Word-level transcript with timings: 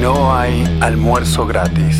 No 0.00 0.32
hay 0.32 0.64
almuerzo 0.80 1.44
gratis. 1.44 1.96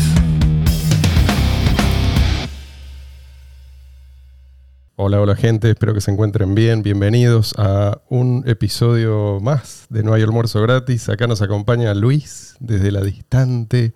Hola, 4.95 5.19
hola 5.19 5.35
gente, 5.35 5.69
espero 5.69 5.93
que 5.93 5.99
se 5.99 6.11
encuentren 6.11 6.55
bien. 6.55 6.81
Bienvenidos 6.81 7.53
a 7.57 8.01
un 8.09 8.43
episodio 8.47 9.39
más 9.41 9.85
de 9.89 10.03
No 10.03 10.13
hay 10.13 10.21
almuerzo 10.21 10.61
gratis. 10.61 11.09
Acá 11.09 11.27
nos 11.27 11.41
acompaña 11.41 11.93
Luis 11.93 12.55
desde 12.61 12.91
la 12.91 13.01
distante, 13.01 13.93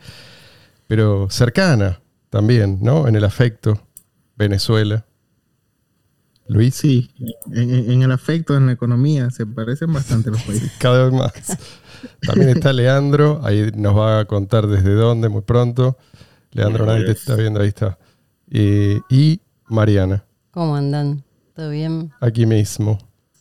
pero 0.88 1.30
cercana 1.30 2.02
también, 2.30 2.80
¿no? 2.82 3.08
En 3.08 3.16
el 3.16 3.24
afecto, 3.24 3.80
Venezuela. 4.36 5.06
Luis. 6.48 6.76
Sí, 6.76 7.12
en, 7.52 7.92
en 7.92 8.02
el 8.02 8.12
afecto, 8.12 8.56
en 8.56 8.66
la 8.68 8.74
economía, 8.74 9.30
se 9.30 9.46
parecen 9.46 9.94
bastante 9.94 10.30
los 10.32 10.42
países. 10.44 10.72
Cada 10.80 11.06
vez 11.06 11.14
más. 11.14 11.34
También 12.22 12.50
está 12.50 12.74
Leandro, 12.74 13.42
ahí 13.44 13.72
nos 13.76 13.98
va 13.98 14.20
a 14.20 14.26
contar 14.26 14.68
desde 14.68 14.94
dónde 14.94 15.30
muy 15.30 15.42
pronto. 15.42 15.98
Leandro, 16.52 16.86
nadie 16.86 17.06
te 17.06 17.12
está 17.12 17.36
viendo, 17.36 17.62
ahí 17.62 17.70
está. 17.70 17.98
Eh, 18.52 19.00
y 19.10 19.42
Mariana, 19.68 20.26
¿Cómo 20.52 20.76
andan? 20.76 21.24
¿Todo 21.56 21.70
bien? 21.70 22.12
aquí 22.20 22.46
mismo. 22.46 23.00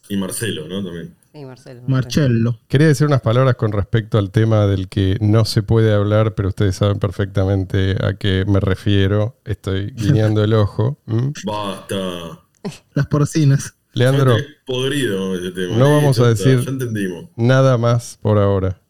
Y 0.09 0.17
Marcelo, 0.17 0.67
¿no? 0.69 0.83
También. 0.83 1.15
Sí, 1.33 1.45
Marcelo. 1.45 1.83
Marcello. 1.87 2.59
Quería 2.69 2.87
decir 2.87 3.07
unas 3.07 3.23
palabras 3.23 3.57
con 3.57 3.73
respecto 3.73 4.19
al 4.19 4.31
tema 4.31 4.67
del 4.67 4.89
que 4.89 5.17
no 5.21 5.45
se 5.45 5.63
puede 5.63 5.93
hablar, 5.93 6.35
pero 6.35 6.49
ustedes 6.49 6.77
saben 6.77 6.99
perfectamente 6.99 7.97
a 8.05 8.15
qué 8.15 8.45
me 8.47 8.61
refiero. 8.61 9.41
Estoy 9.45 9.93
guiñando 9.93 10.45
el 10.45 10.53
ojo. 10.55 10.99
¿m? 11.07 11.33
Basta. 11.45 12.41
Las 12.95 13.07
porcinas. 13.07 13.75
Leandro, 13.95 14.37
podrido 14.65 15.35
ese 15.37 15.51
tema. 15.51 15.77
No 15.77 15.95
vamos 15.97 16.19
a 16.19 16.29
decir- 16.29 17.29
nada 17.37 17.77
más 17.77 18.19
por 18.23 18.39
ahora. 18.39 18.81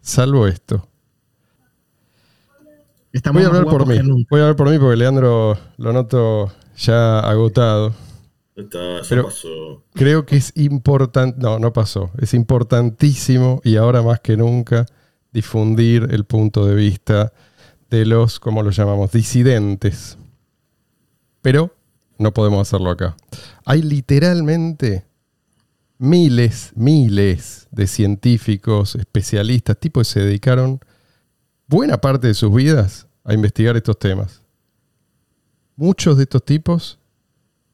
Salvo 0.00 0.46
esto. 0.46 0.86
Estamos 3.12 3.40
Voy 3.42 3.44
a 3.44 3.48
hablar 3.48 3.64
por 3.64 3.86
mí. 3.86 3.98
nunca. 4.02 4.28
Voy 4.30 4.40
a 4.40 4.42
hablar 4.44 4.56
por 4.56 4.70
mí 4.70 4.78
porque 4.78 4.96
Leandro 4.96 5.58
lo 5.78 5.92
noto 5.92 6.52
ya 6.76 7.18
agotado. 7.20 7.94
Está, 8.54 8.78
ya 9.02 9.08
Pero- 9.08 9.24
pasó. 9.24 9.82
Creo 9.94 10.26
que 10.26 10.36
es 10.36 10.52
importante, 10.56 11.38
no, 11.40 11.58
no 11.58 11.72
pasó, 11.72 12.10
es 12.18 12.34
importantísimo 12.34 13.60
y 13.64 13.76
ahora 13.76 14.02
más 14.02 14.20
que 14.20 14.36
nunca 14.36 14.86
difundir 15.32 16.08
el 16.10 16.24
punto 16.24 16.66
de 16.66 16.74
vista 16.74 17.32
de 17.90 18.04
los, 18.06 18.38
como 18.38 18.62
lo 18.62 18.70
llamamos, 18.70 19.12
disidentes. 19.12 20.18
Pero 21.42 21.74
no 22.18 22.32
podemos 22.32 22.66
hacerlo 22.66 22.90
acá. 22.90 23.16
Hay 23.64 23.82
literalmente 23.82 25.06
miles, 25.98 26.72
miles 26.74 27.68
de 27.70 27.86
científicos, 27.86 28.94
especialistas, 28.94 29.78
tipos 29.78 30.08
que 30.08 30.12
se 30.14 30.26
dedicaron 30.26 30.80
buena 31.66 32.00
parte 32.00 32.26
de 32.28 32.34
sus 32.34 32.54
vidas 32.54 33.06
a 33.24 33.34
investigar 33.34 33.76
estos 33.76 33.98
temas. 33.98 34.42
Muchos 35.74 36.16
de 36.16 36.24
estos 36.24 36.44
tipos 36.44 36.98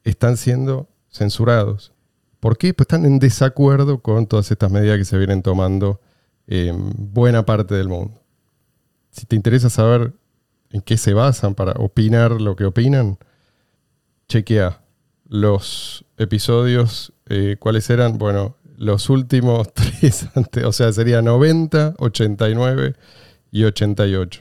están 0.03 0.37
siendo 0.37 0.89
censurados. 1.09 1.93
¿Por 2.41 2.59
qué? 2.59 2.75
Pues 2.75 2.87
están 2.87 3.05
en 3.05 3.19
desacuerdo 3.19 4.03
con 4.03 4.27
todas 4.27 4.51
estas 4.51 4.73
medidas 4.73 4.99
que 4.99 5.05
se 5.05 5.19
vienen 5.19 5.43
tomando 5.43 6.01
en 6.47 6.93
buena 6.97 7.45
parte 7.45 7.75
del 7.75 7.89
mundo. 7.89 8.21
Si 9.11 9.27
te 9.27 9.37
interesa 9.37 9.71
saber 9.71 10.13
en 10.71 10.81
qué 10.81 10.97
se 10.97 11.13
basan 11.13 11.55
para 11.55 11.73
opinar 11.73 12.41
lo 12.41 12.57
que 12.57 12.65
opinan, 12.65 13.19
chequea 14.33 14.81
los 15.29 16.05
episodios, 16.17 17.13
eh, 17.29 17.57
¿cuáles 17.59 17.89
eran? 17.91 18.17
Bueno, 18.19 18.57
los 18.79 19.11
últimos 19.11 19.73
tres, 19.75 20.27
antes, 20.35 20.65
o 20.65 20.73
sea, 20.73 20.91
sería 20.93 21.21
90, 21.21 21.95
89 21.99 22.95
y 23.51 23.65
88. 23.65 24.41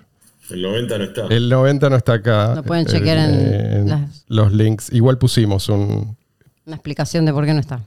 El 0.50 0.62
90 0.64 0.98
no 0.98 1.04
está. 1.04 1.28
El 1.28 1.50
90 1.50 1.90
no 1.90 1.96
está 1.98 2.14
acá. 2.14 2.56
Lo 2.56 2.64
pueden 2.64 2.86
chequear 2.86 3.18
en 3.30 3.34
en 3.82 3.90
las- 3.90 4.26
los 4.28 4.52
links. 4.54 4.92
Igual 4.94 5.18
pusimos 5.18 5.68
un, 5.70 6.18
Una 6.66 6.76
explicación 6.76 7.26
de 7.26 7.34
por 7.34 7.46
qué 7.46 7.54
no 7.54 7.60
está. 7.60 7.82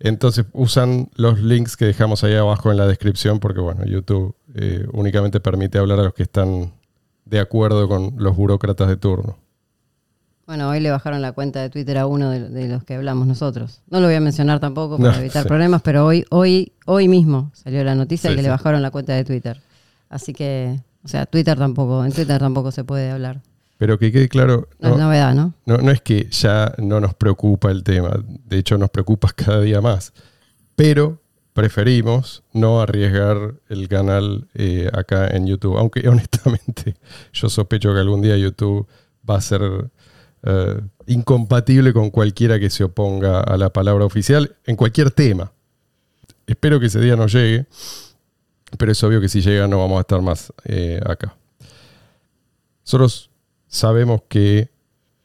Entonces 0.00 0.44
usan 0.52 1.08
los 1.14 1.40
links 1.40 1.76
que 1.76 1.84
dejamos 1.86 2.24
ahí 2.24 2.34
abajo 2.34 2.70
en 2.70 2.76
la 2.76 2.86
descripción 2.86 3.38
porque, 3.40 3.60
bueno, 3.60 3.84
YouTube 3.84 4.34
eh, 4.54 4.86
únicamente 4.92 5.40
permite 5.40 5.78
hablar 5.78 5.98
a 6.00 6.02
los 6.04 6.14
que 6.14 6.24
están 6.24 6.72
de 7.24 7.38
acuerdo 7.40 7.88
con 7.88 8.14
los 8.18 8.36
burócratas 8.36 8.88
de 8.88 8.96
turno. 8.96 9.38
Bueno, 10.46 10.68
hoy 10.68 10.80
le 10.80 10.90
bajaron 10.90 11.22
la 11.22 11.32
cuenta 11.32 11.62
de 11.62 11.70
Twitter 11.70 11.96
a 11.96 12.06
uno 12.06 12.30
de, 12.30 12.48
de 12.50 12.68
los 12.68 12.84
que 12.84 12.94
hablamos 12.94 13.26
nosotros. 13.26 13.80
No 13.88 14.00
lo 14.00 14.06
voy 14.06 14.14
a 14.16 14.20
mencionar 14.20 14.60
tampoco 14.60 14.98
para 14.98 15.12
No, 15.12 15.18
evitar 15.18 15.42
sí. 15.42 15.48
problemas, 15.48 15.80
pero 15.82 16.04
hoy, 16.04 16.24
hoy, 16.30 16.72
hoy 16.84 17.08
mismo 17.08 17.50
salió 17.54 17.82
la 17.82 17.94
noticia 17.94 18.28
Sí, 18.30 18.36
que 18.36 18.42
sí. 18.42 18.44
le 18.44 18.50
bajaron 18.50 18.82
la 18.82 18.90
cuenta 18.90 19.14
de 19.14 19.24
Twitter. 19.24 19.60
Así 20.10 20.34
que, 20.34 20.78
o 21.02 21.08
sea, 21.08 21.24
Twitter 21.24 21.56
tampoco, 21.56 22.04
en 22.04 22.12
Twitter 22.12 22.38
tampoco 22.38 22.70
se 22.72 22.84
puede 22.84 23.10
hablar. 23.10 23.40
Pero 23.78 23.98
que 23.98 24.12
quede 24.12 24.28
claro, 24.28 24.68
No, 24.80 24.90
es 24.90 24.96
no, 24.98 25.04
novedad, 25.04 25.34
¿no? 25.34 25.54
no, 25.64 25.78
no 25.78 25.90
es 25.90 26.02
que 26.02 26.28
ya 26.30 26.72
no 26.78 27.00
nos 27.00 27.14
preocupa 27.14 27.70
el 27.70 27.82
tema, 27.82 28.12
de 28.44 28.58
hecho 28.58 28.76
nos 28.76 28.90
preocupa 28.90 29.28
cada 29.34 29.62
día 29.62 29.80
más, 29.80 30.12
pero 30.76 31.20
preferimos 31.54 32.42
no 32.52 32.80
arriesgar 32.82 33.54
el 33.68 33.88
canal 33.88 34.46
eh, 34.54 34.90
acá 34.92 35.26
en 35.28 35.46
YouTube, 35.46 35.78
aunque 35.78 36.06
honestamente 36.08 36.96
yo 37.32 37.48
sospecho 37.48 37.94
que 37.94 38.00
algún 38.00 38.20
día 38.20 38.36
YouTube 38.36 38.86
va 39.28 39.36
a 39.36 39.40
ser 39.40 39.62
eh, 40.46 40.80
incompatible 41.06 41.92
con 41.92 42.10
cualquiera 42.10 42.60
que 42.60 42.68
se 42.68 42.84
oponga 42.84 43.40
a 43.40 43.56
la 43.56 43.72
palabra 43.72 44.04
oficial 44.04 44.56
en 44.66 44.76
cualquier 44.76 45.10
tema. 45.10 45.52
Espero 46.46 46.78
que 46.78 46.86
ese 46.86 47.00
día 47.00 47.16
no 47.16 47.26
llegue, 47.26 47.66
pero 48.76 48.92
es 48.92 49.02
obvio 49.02 49.20
que 49.20 49.30
si 49.30 49.40
llega 49.40 49.66
no 49.66 49.78
vamos 49.78 49.98
a 49.98 50.00
estar 50.02 50.20
más 50.20 50.52
eh, 50.64 51.00
acá. 51.06 51.34
Nosotros 52.84 53.30
sabemos 53.68 54.20
que 54.28 54.68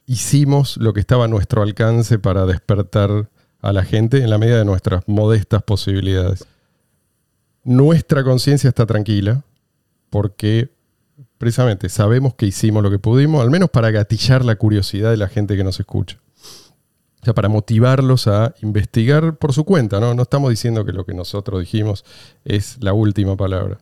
hicimos 0.05 0.77
lo 0.77 0.93
que 0.93 1.01
estaba 1.01 1.25
a 1.25 1.27
nuestro 1.27 1.61
alcance 1.61 2.17
para 2.17 2.45
despertar 2.45 3.29
a 3.61 3.73
la 3.73 3.83
gente 3.83 4.19
en 4.19 4.29
la 4.29 4.37
medida 4.37 4.59
de 4.59 4.65
nuestras 4.65 5.05
modestas 5.07 5.63
posibilidades. 5.63 6.45
Nuestra 7.65 8.23
conciencia 8.23 8.69
está 8.69 8.85
tranquila 8.85 9.43
porque 10.09 10.69
precisamente 11.39 11.89
sabemos 11.89 12.35
que 12.35 12.45
hicimos 12.45 12.83
lo 12.83 12.91
que 12.91 12.99
pudimos, 12.99 13.41
al 13.41 13.49
menos 13.49 13.69
para 13.71 13.89
gatillar 13.89 14.45
la 14.45 14.57
curiosidad 14.57 15.09
de 15.09 15.17
la 15.17 15.29
gente 15.29 15.57
que 15.57 15.63
nos 15.63 15.79
escucha. 15.79 16.19
O 17.21 17.25
sea, 17.25 17.33
para 17.33 17.49
motivarlos 17.49 18.27
a 18.27 18.53
investigar 18.61 19.37
por 19.37 19.53
su 19.53 19.63
cuenta, 19.63 19.99
¿no? 19.99 20.13
No 20.13 20.21
estamos 20.21 20.51
diciendo 20.51 20.85
que 20.85 20.93
lo 20.93 21.05
que 21.05 21.13
nosotros 21.13 21.61
dijimos 21.61 22.05
es 22.45 22.77
la 22.81 22.93
última 22.93 23.35
palabra. 23.35 23.79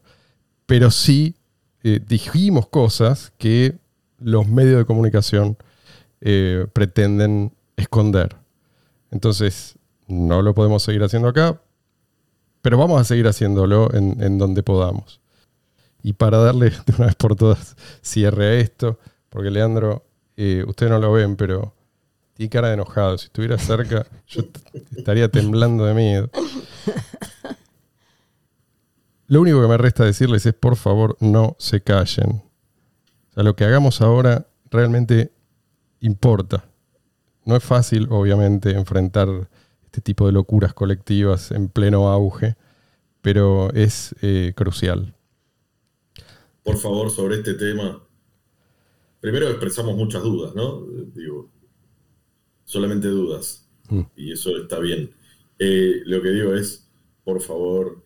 Pero 0.65 0.91
sí 0.91 1.35
eh, 1.83 1.99
dijimos 2.07 2.67
cosas 2.67 3.33
que 3.37 3.75
los 4.19 4.47
medios 4.47 4.77
de 4.77 4.85
comunicación 4.85 5.57
eh, 6.21 6.67
pretenden 6.73 7.53
esconder. 7.75 8.35
Entonces, 9.09 9.77
no 10.07 10.41
lo 10.43 10.53
podemos 10.53 10.83
seguir 10.83 11.03
haciendo 11.03 11.27
acá, 11.27 11.59
pero 12.61 12.77
vamos 12.77 13.01
a 13.01 13.03
seguir 13.03 13.27
haciéndolo 13.27 13.93
en, 13.93 14.21
en 14.21 14.37
donde 14.37 14.61
podamos. 14.61 15.21
Y 16.07 16.13
para 16.13 16.37
darle 16.37 16.69
de 16.85 16.93
una 16.97 17.07
vez 17.07 17.15
por 17.15 17.35
todas 17.35 17.75
cierre 18.01 18.45
a 18.45 18.53
esto, 18.53 18.97
porque 19.27 19.51
Leandro, 19.51 20.05
eh, 20.37 20.63
ustedes 20.65 20.89
no 20.89 20.99
lo 20.99 21.11
ven, 21.11 21.35
pero 21.35 21.73
tiene 22.33 22.49
cara 22.49 22.69
de 22.69 22.75
enojado. 22.75 23.17
Si 23.17 23.25
estuviera 23.25 23.57
cerca, 23.57 24.07
yo 24.27 24.43
estaría 24.95 25.27
temblando 25.27 25.83
de 25.83 25.93
miedo. 25.93 26.29
Lo 29.27 29.41
único 29.41 29.61
que 29.61 29.67
me 29.67 29.75
resta 29.77 30.05
decirles 30.05 30.45
es, 30.45 30.53
por 30.53 30.77
favor, 30.77 31.17
no 31.19 31.57
se 31.59 31.81
callen. 31.81 32.41
O 33.31 33.33
sea, 33.33 33.43
lo 33.43 33.57
que 33.57 33.65
hagamos 33.65 33.99
ahora 33.99 34.47
realmente 34.71 35.33
importa. 35.99 36.69
No 37.43 37.57
es 37.57 37.63
fácil, 37.65 38.07
obviamente, 38.11 38.71
enfrentar 38.71 39.27
este 39.83 39.99
tipo 39.99 40.25
de 40.25 40.31
locuras 40.31 40.73
colectivas 40.73 41.51
en 41.51 41.67
pleno 41.67 42.07
auge, 42.07 42.55
pero 43.21 43.73
es 43.73 44.15
eh, 44.21 44.53
crucial. 44.55 45.16
Por 46.67 46.75
favor, 46.75 47.09
sobre 47.09 47.37
este 47.37 47.53
tema. 47.53 48.05
Primero 49.21 49.47
expresamos 49.47 49.95
muchas 49.95 50.21
dudas, 50.21 50.53
¿no? 50.53 50.85
Digo, 51.15 51.49
solamente 52.65 53.07
dudas. 53.07 53.69
Mm. 53.87 54.01
Y 54.17 54.33
eso 54.33 54.57
está 54.57 54.77
bien. 54.79 55.09
Eh, 55.57 56.01
lo 56.03 56.21
que 56.21 56.31
digo 56.31 56.53
es, 56.53 56.89
por 57.23 57.39
favor, 57.39 58.03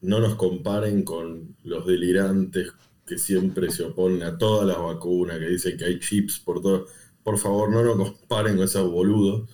no 0.00 0.18
nos 0.18 0.36
comparen 0.36 1.02
con 1.02 1.56
los 1.62 1.86
delirantes 1.86 2.72
que 3.04 3.18
siempre 3.18 3.70
se 3.70 3.82
oponen 3.82 4.22
a 4.22 4.38
todas 4.38 4.66
las 4.66 4.78
vacunas, 4.78 5.38
que 5.38 5.48
dicen 5.48 5.76
que 5.76 5.84
hay 5.84 6.00
chips 6.00 6.38
por 6.38 6.62
todo. 6.62 6.86
Por 7.22 7.36
favor, 7.36 7.70
no 7.70 7.82
nos 7.82 8.12
comparen 8.12 8.56
con 8.56 8.64
esos 8.64 8.90
boludos. 8.90 9.50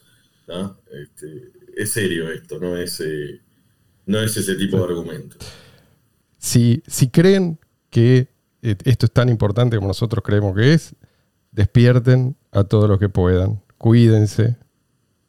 ¿no? 0.46 0.78
Este, 0.92 1.50
es 1.76 1.90
serio 1.90 2.30
esto, 2.30 2.60
no 2.60 2.76
es, 2.76 3.00
eh, 3.00 3.40
no 4.06 4.20
es 4.20 4.36
ese 4.36 4.54
tipo 4.54 4.76
de 4.76 4.84
argumento. 4.84 5.36
Si, 6.38 6.80
si 6.86 7.08
creen 7.08 7.58
que 7.94 8.26
eh, 8.60 8.76
esto 8.84 9.06
es 9.06 9.12
tan 9.12 9.28
importante 9.28 9.76
como 9.76 9.86
nosotros 9.86 10.24
creemos 10.24 10.56
que 10.56 10.74
es, 10.74 10.96
despierten 11.52 12.36
a 12.50 12.64
todos 12.64 12.88
los 12.88 12.98
que 12.98 13.08
puedan. 13.08 13.62
Cuídense, 13.78 14.56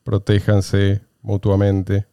protéjanse 0.04 1.02
mutuamente. 1.22 2.08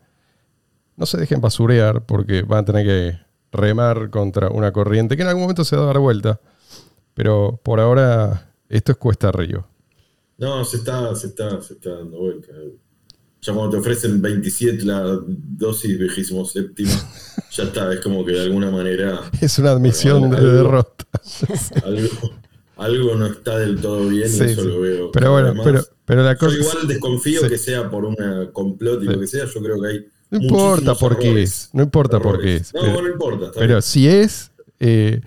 No 0.95 1.07
se 1.07 1.17
dejen 1.17 1.41
basurear 1.41 2.05
porque 2.05 2.43
van 2.43 2.59
a 2.59 2.65
tener 2.67 2.87
que 2.87 3.19
remar 3.51 4.11
contra 4.11 4.51
una 4.51 4.73
corriente 4.73 5.17
que 5.17 5.23
en 5.23 5.29
algún 5.29 5.45
momento 5.45 5.65
se 5.65 5.75
va 5.75 5.85
a 5.85 5.87
dar 5.87 5.99
vuelta. 6.01 6.39
Pero 7.15 7.59
por 7.63 7.81
ahora 7.81 8.53
esto 8.69 8.93
es 8.93 8.99
cuesta 8.99 9.31
arriba. 9.31 9.67
No, 10.37 10.67
se 10.67 10.77
está, 10.77 11.15
se 11.17 11.29
está, 11.29 11.63
se 11.63 11.75
está 11.75 11.95
dando 11.95 12.19
vuelta. 12.19 12.53
Ya 13.45 13.53
cuando 13.53 13.71
te 13.73 13.77
ofrecen 13.79 14.23
27 14.23 14.85
la 14.85 15.19
dosis 15.27 15.99
vigésimo 15.99 16.45
séptima, 16.45 16.93
ya 17.53 17.65
está, 17.65 17.93
es 17.93 18.01
como 18.01 18.25
que 18.25 18.33
de 18.33 18.43
alguna 18.43 18.71
manera 18.71 19.21
Es 19.41 19.59
una 19.59 19.73
admisión 19.73 20.25
Algo- 20.33 20.37
de 20.41 20.53
derrota. 20.53 21.05
algo, 21.85 22.09
algo 22.77 23.15
no 23.17 23.27
está 23.27 23.59
del 23.59 23.81
todo 23.81 24.09
bien 24.09 24.29
Sí, 24.29 24.45
y 24.45 24.51
eso 24.53 24.63
sí. 24.63 24.69
lo 24.69 24.81
veo. 24.81 25.11
Pero 25.13 25.33
bueno, 25.33 25.55
pero, 26.05 26.23
la 26.23 26.33
Yo 26.35 26.39
cosa 26.39 26.57
igual 26.57 26.87
desconfío 26.89 27.41
sí. 27.41 27.49
que 27.49 27.59
sea 27.59 27.91
por 27.91 28.05
una 28.05 28.51
complot 28.53 29.03
y 29.03 29.07
lo 29.07 29.19
que 29.19 29.27
sea, 29.27 29.45
yo 29.47 29.61
creo 29.61 29.81
que 29.83 29.89
hay. 29.89 30.07
No 30.31 30.39
importa 30.41 30.95
por 30.95 31.19
qué 31.19 31.43
es, 31.43 31.69
no 31.73 31.83
importa 31.83 32.21
por 32.21 32.41
qué 32.41 32.57
es. 32.57 32.73
No, 32.73 32.81
pero, 32.81 33.03
no 33.03 33.09
importa. 33.09 33.51
pero 33.55 33.67
bien. 33.67 33.83
si 33.83 34.07
es, 34.09 34.53
eh, 34.79 35.21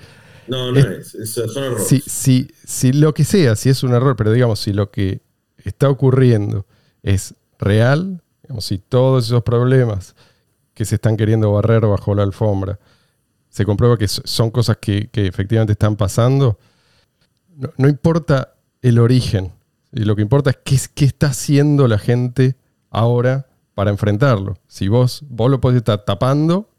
No, 0.47 0.71
no 0.71 0.79
es- 0.79 1.13
es. 1.15 1.37
es- 1.37 1.51
son 1.53 1.63
errores. 1.65 1.85
si, 1.87 2.01
si, 2.07 2.47
si 2.65 2.93
lo 2.93 3.13
que 3.13 3.25
sea, 3.25 3.55
si 3.57 3.67
es 3.69 3.83
un 3.83 3.93
error, 3.93 4.15
pero 4.15 4.31
digamos, 4.31 4.59
si 4.59 4.71
lo 4.73 4.89
que 4.89 5.19
está 5.65 5.89
ocurriendo 5.89 6.65
es 7.03 7.35
real, 7.59 8.21
digamos, 8.43 8.65
si 8.65 8.77
todos 8.77 9.25
esos 9.25 9.43
problemas 9.43 10.15
que 10.73 10.85
se 10.85 10.95
están 10.95 11.17
queriendo 11.17 11.51
barrer 11.51 11.85
bajo 11.85 12.13
la 12.15 12.23
alfombra, 12.23 12.79
se 13.49 13.65
comprueba 13.65 13.97
que 13.97 14.07
so- 14.07 14.21
son 14.25 14.51
cosas 14.51 14.77
que, 14.77 15.09
efectivamente 15.13 15.73
están 15.73 15.95
pasando, 15.95 16.59
no, 17.77 17.87
importa 17.87 18.55
el 18.81 18.99
origen, 18.99 19.53
y 19.91 20.03
lo 20.03 20.15
que 20.15 20.21
importa 20.21 20.49
es 20.49 20.57
qué, 20.63 20.77
qué 20.93 21.05
está 21.05 21.27
haciendo 21.27 21.87
la 21.87 21.97
gente 21.97 22.55
ahora 22.89 23.47
para 23.73 23.91
enfrentarlo. 23.91 24.57
Si 24.67 24.87
vos, 24.87 25.23
vos 25.29 25.49
lo 25.49 25.61
podés 25.61 25.77
estar 25.77 26.03
tapando 26.03 26.69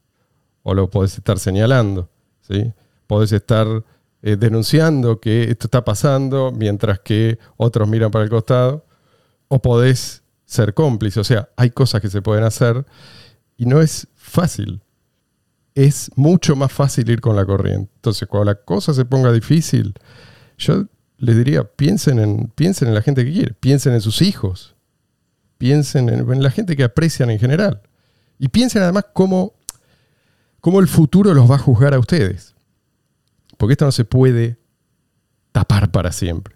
o 0.62 0.74
lo 0.74 0.90
podés 0.90 1.16
estar 1.16 1.38
señalando. 1.38 2.10
¿sí? 2.40 2.72
Podés 3.06 3.32
estar 3.32 3.66
eh, 4.22 4.36
denunciando 4.36 5.20
que 5.20 5.44
esto 5.44 5.66
está 5.66 5.84
pasando 5.84 6.52
mientras 6.52 7.00
que 7.00 7.38
otros 7.56 7.88
miran 7.88 8.10
para 8.10 8.24
el 8.24 8.30
costado. 8.30 8.84
O 9.48 9.60
podés 9.60 10.22
ser 10.46 10.72
cómplice. 10.72 11.20
O 11.20 11.24
sea, 11.24 11.50
hay 11.56 11.70
cosas 11.70 12.00
que 12.00 12.08
se 12.08 12.22
pueden 12.22 12.44
hacer 12.44 12.86
y 13.56 13.66
no 13.66 13.82
es 13.82 14.08
fácil. 14.14 14.80
Es 15.74 16.10
mucho 16.16 16.56
más 16.56 16.72
fácil 16.72 17.10
ir 17.10 17.20
con 17.20 17.36
la 17.36 17.44
corriente. 17.44 17.90
Entonces, 17.96 18.26
cuando 18.26 18.46
la 18.46 18.54
cosa 18.54 18.94
se 18.94 19.04
ponga 19.04 19.30
difícil, 19.30 19.92
yo 20.56 20.86
les 21.18 21.36
diría, 21.36 21.64
piensen 21.64 22.18
en, 22.18 22.52
piensen 22.54 22.88
en 22.88 22.94
la 22.94 23.02
gente 23.02 23.24
que 23.24 23.32
quiere, 23.32 23.54
piensen 23.54 23.92
en 23.92 24.00
sus 24.00 24.22
hijos, 24.22 24.74
piensen 25.58 26.08
en, 26.08 26.30
en 26.32 26.42
la 26.42 26.50
gente 26.50 26.76
que 26.76 26.84
aprecian 26.84 27.30
en 27.30 27.38
general. 27.38 27.82
Y 28.38 28.48
piensen 28.48 28.82
además 28.82 29.06
cómo, 29.12 29.54
cómo 30.60 30.80
el 30.80 30.88
futuro 30.88 31.34
los 31.34 31.50
va 31.50 31.56
a 31.56 31.58
juzgar 31.58 31.92
a 31.92 31.98
ustedes. 31.98 32.54
Porque 33.58 33.72
esto 33.72 33.84
no 33.84 33.92
se 33.92 34.04
puede 34.04 34.58
tapar 35.52 35.90
para 35.90 36.12
siempre. 36.12 36.55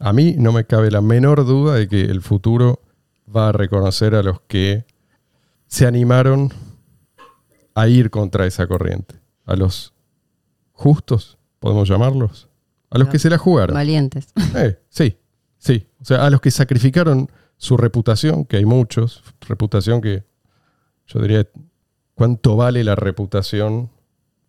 A 0.00 0.12
mí 0.12 0.34
no 0.38 0.52
me 0.52 0.64
cabe 0.64 0.90
la 0.90 1.00
menor 1.00 1.44
duda 1.44 1.74
de 1.74 1.88
que 1.88 2.02
el 2.02 2.22
futuro 2.22 2.82
va 3.34 3.48
a 3.48 3.52
reconocer 3.52 4.14
a 4.14 4.22
los 4.22 4.40
que 4.42 4.86
se 5.66 5.86
animaron 5.86 6.52
a 7.74 7.88
ir 7.88 8.10
contra 8.10 8.46
esa 8.46 8.66
corriente. 8.66 9.16
A 9.44 9.56
los 9.56 9.94
justos, 10.72 11.38
podemos 11.58 11.88
llamarlos. 11.88 12.48
A 12.90 12.98
los 12.98 13.08
que 13.08 13.18
se 13.18 13.28
la 13.28 13.38
jugaron. 13.38 13.74
Valientes. 13.74 14.28
Eh, 14.56 14.78
sí, 14.88 15.18
sí. 15.58 15.86
O 16.00 16.04
sea, 16.04 16.24
a 16.24 16.30
los 16.30 16.40
que 16.40 16.50
sacrificaron 16.50 17.30
su 17.56 17.76
reputación, 17.76 18.44
que 18.44 18.56
hay 18.56 18.64
muchos, 18.64 19.22
reputación 19.40 20.00
que 20.00 20.24
yo 21.06 21.20
diría, 21.20 21.46
¿cuánto 22.14 22.56
vale 22.56 22.84
la 22.84 22.94
reputación 22.94 23.90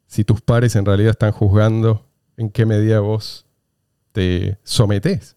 si 0.05 0.23
tus 0.23 0.41
pares 0.41 0.75
en 0.75 0.85
realidad 0.85 1.11
están 1.11 1.31
juzgando 1.31 2.05
en 2.37 2.49
qué 2.49 2.65
medida 2.65 2.99
vos 2.99 3.45
te 4.11 4.57
sometés? 4.63 5.35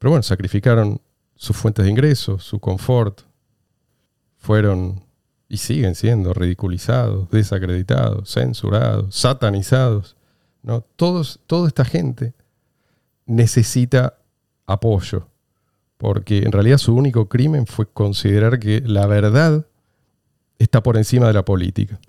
Pero 0.00 0.12
bueno, 0.12 0.22
sacrificaron 0.22 0.98
sus 1.36 1.54
fuentes 1.54 1.84
de 1.84 1.90
ingresos, 1.90 2.42
su 2.42 2.58
confort, 2.58 3.20
fueron 4.38 5.04
y 5.46 5.58
siguen 5.58 5.94
siendo 5.94 6.32
ridiculizados, 6.32 7.28
desacreditados, 7.28 8.30
censurados, 8.30 9.14
satanizados. 9.14 10.16
¿no? 10.62 10.80
Todos, 10.96 11.40
toda 11.46 11.68
esta 11.68 11.84
gente 11.84 12.32
necesita 13.26 14.18
apoyo, 14.64 15.28
porque 15.98 16.38
en 16.38 16.52
realidad 16.52 16.78
su 16.78 16.96
único 16.96 17.28
crimen 17.28 17.66
fue 17.66 17.86
considerar 17.86 18.58
que 18.58 18.80
la 18.80 19.06
verdad 19.06 19.66
está 20.58 20.82
por 20.82 20.96
encima 20.96 21.26
de 21.26 21.34
la 21.34 21.44
política. 21.44 22.00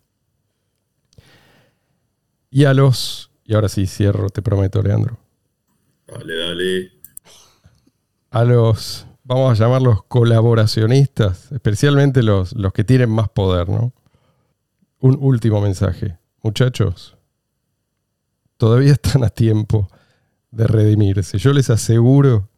Y 2.50 2.64
a 2.64 2.74
los, 2.74 3.32
y 3.44 3.54
ahora 3.54 3.68
sí 3.68 3.86
cierro, 3.86 4.30
te 4.30 4.42
prometo, 4.42 4.82
Leandro, 4.82 5.18
Dale, 6.08 6.38
dale. 6.38 7.01
A 8.32 8.46
los, 8.46 9.06
vamos 9.24 9.52
a 9.52 9.64
llamarlos 9.64 10.04
colaboracionistas, 10.04 11.52
especialmente 11.52 12.24
los, 12.24 12.54
los 12.54 12.74
que 12.74 12.84
tienen 12.84 13.10
más 13.10 13.30
poder, 13.30 13.70
¿no? 13.70 13.94
Un 15.00 15.18
último 15.20 15.62
mensaje. 15.62 16.18
Muchachos, 16.42 17.18
todavía 18.58 18.94
están 18.94 19.24
a 19.24 19.30
tiempo 19.30 19.90
de 20.50 20.66
redimirse. 20.66 21.38
Yo 21.38 21.54
les 21.54 21.70
aseguro 21.70 22.50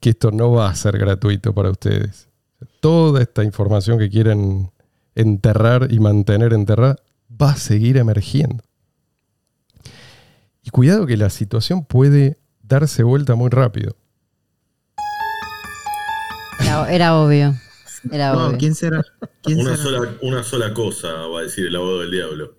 que 0.00 0.10
esto 0.10 0.30
no 0.32 0.50
va 0.50 0.68
a 0.68 0.74
ser 0.74 0.98
gratuito 0.98 1.54
para 1.54 1.70
ustedes. 1.70 2.28
Toda 2.80 3.22
esta 3.22 3.44
información 3.44 3.98
que 3.98 4.08
quieren 4.08 4.72
enterrar 5.14 5.92
y 5.92 6.00
mantener 6.00 6.52
enterrada 6.52 6.96
va 7.30 7.50
a 7.50 7.56
seguir 7.56 7.98
emergiendo. 7.98 8.64
Y 10.64 10.70
cuidado 10.70 11.06
que 11.06 11.16
la 11.16 11.28
situación 11.28 11.84
puede 11.84 12.38
darse 12.62 13.02
vuelta 13.02 13.34
muy 13.34 13.50
rápido. 13.50 13.96
Era, 16.80 16.92
era 16.92 17.16
obvio. 17.16 17.54
Era 18.10 18.32
No, 18.32 18.46
obvio. 18.46 18.58
¿quién 18.58 18.74
será? 18.74 19.04
¿Quién 19.42 19.60
Una 19.60 19.76
será? 19.76 19.82
sola, 19.98 20.14
una 20.22 20.42
sola 20.42 20.74
cosa 20.74 21.12
va 21.28 21.40
a 21.40 21.42
decir 21.42 21.66
el 21.66 21.76
abogado 21.76 22.00
del 22.00 22.10
diablo. 22.10 22.54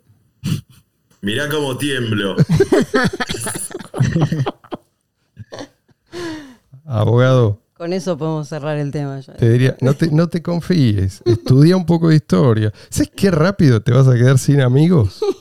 Mirá 1.21 1.50
cómo 1.50 1.77
tiemblo. 1.77 2.36
Abogado, 6.86 7.62
Con 7.75 7.94
eso 7.94 8.18
podemos 8.18 8.48
cerrar 8.50 8.77
el 8.77 8.92
tema. 8.92 9.19
ya. 9.19 9.33
te 9.33 9.50
diría, 9.50 9.77
no 9.81 9.94
te, 9.94 10.12
no 10.12 10.27
te 10.27 10.42
confíes, 10.42 11.21
estudia 11.25 11.77
un 11.77 11.86
poco 11.86 12.09
de 12.09 12.16
historia. 12.16 12.74
¿Sabes 12.89 13.12
qué 13.16 13.31
rápido 13.31 13.81
te 13.81 13.92
vas 13.94 14.07
a 14.07 14.13
quedar 14.16 14.38
sin 14.38 14.62
amigos? 14.62 15.19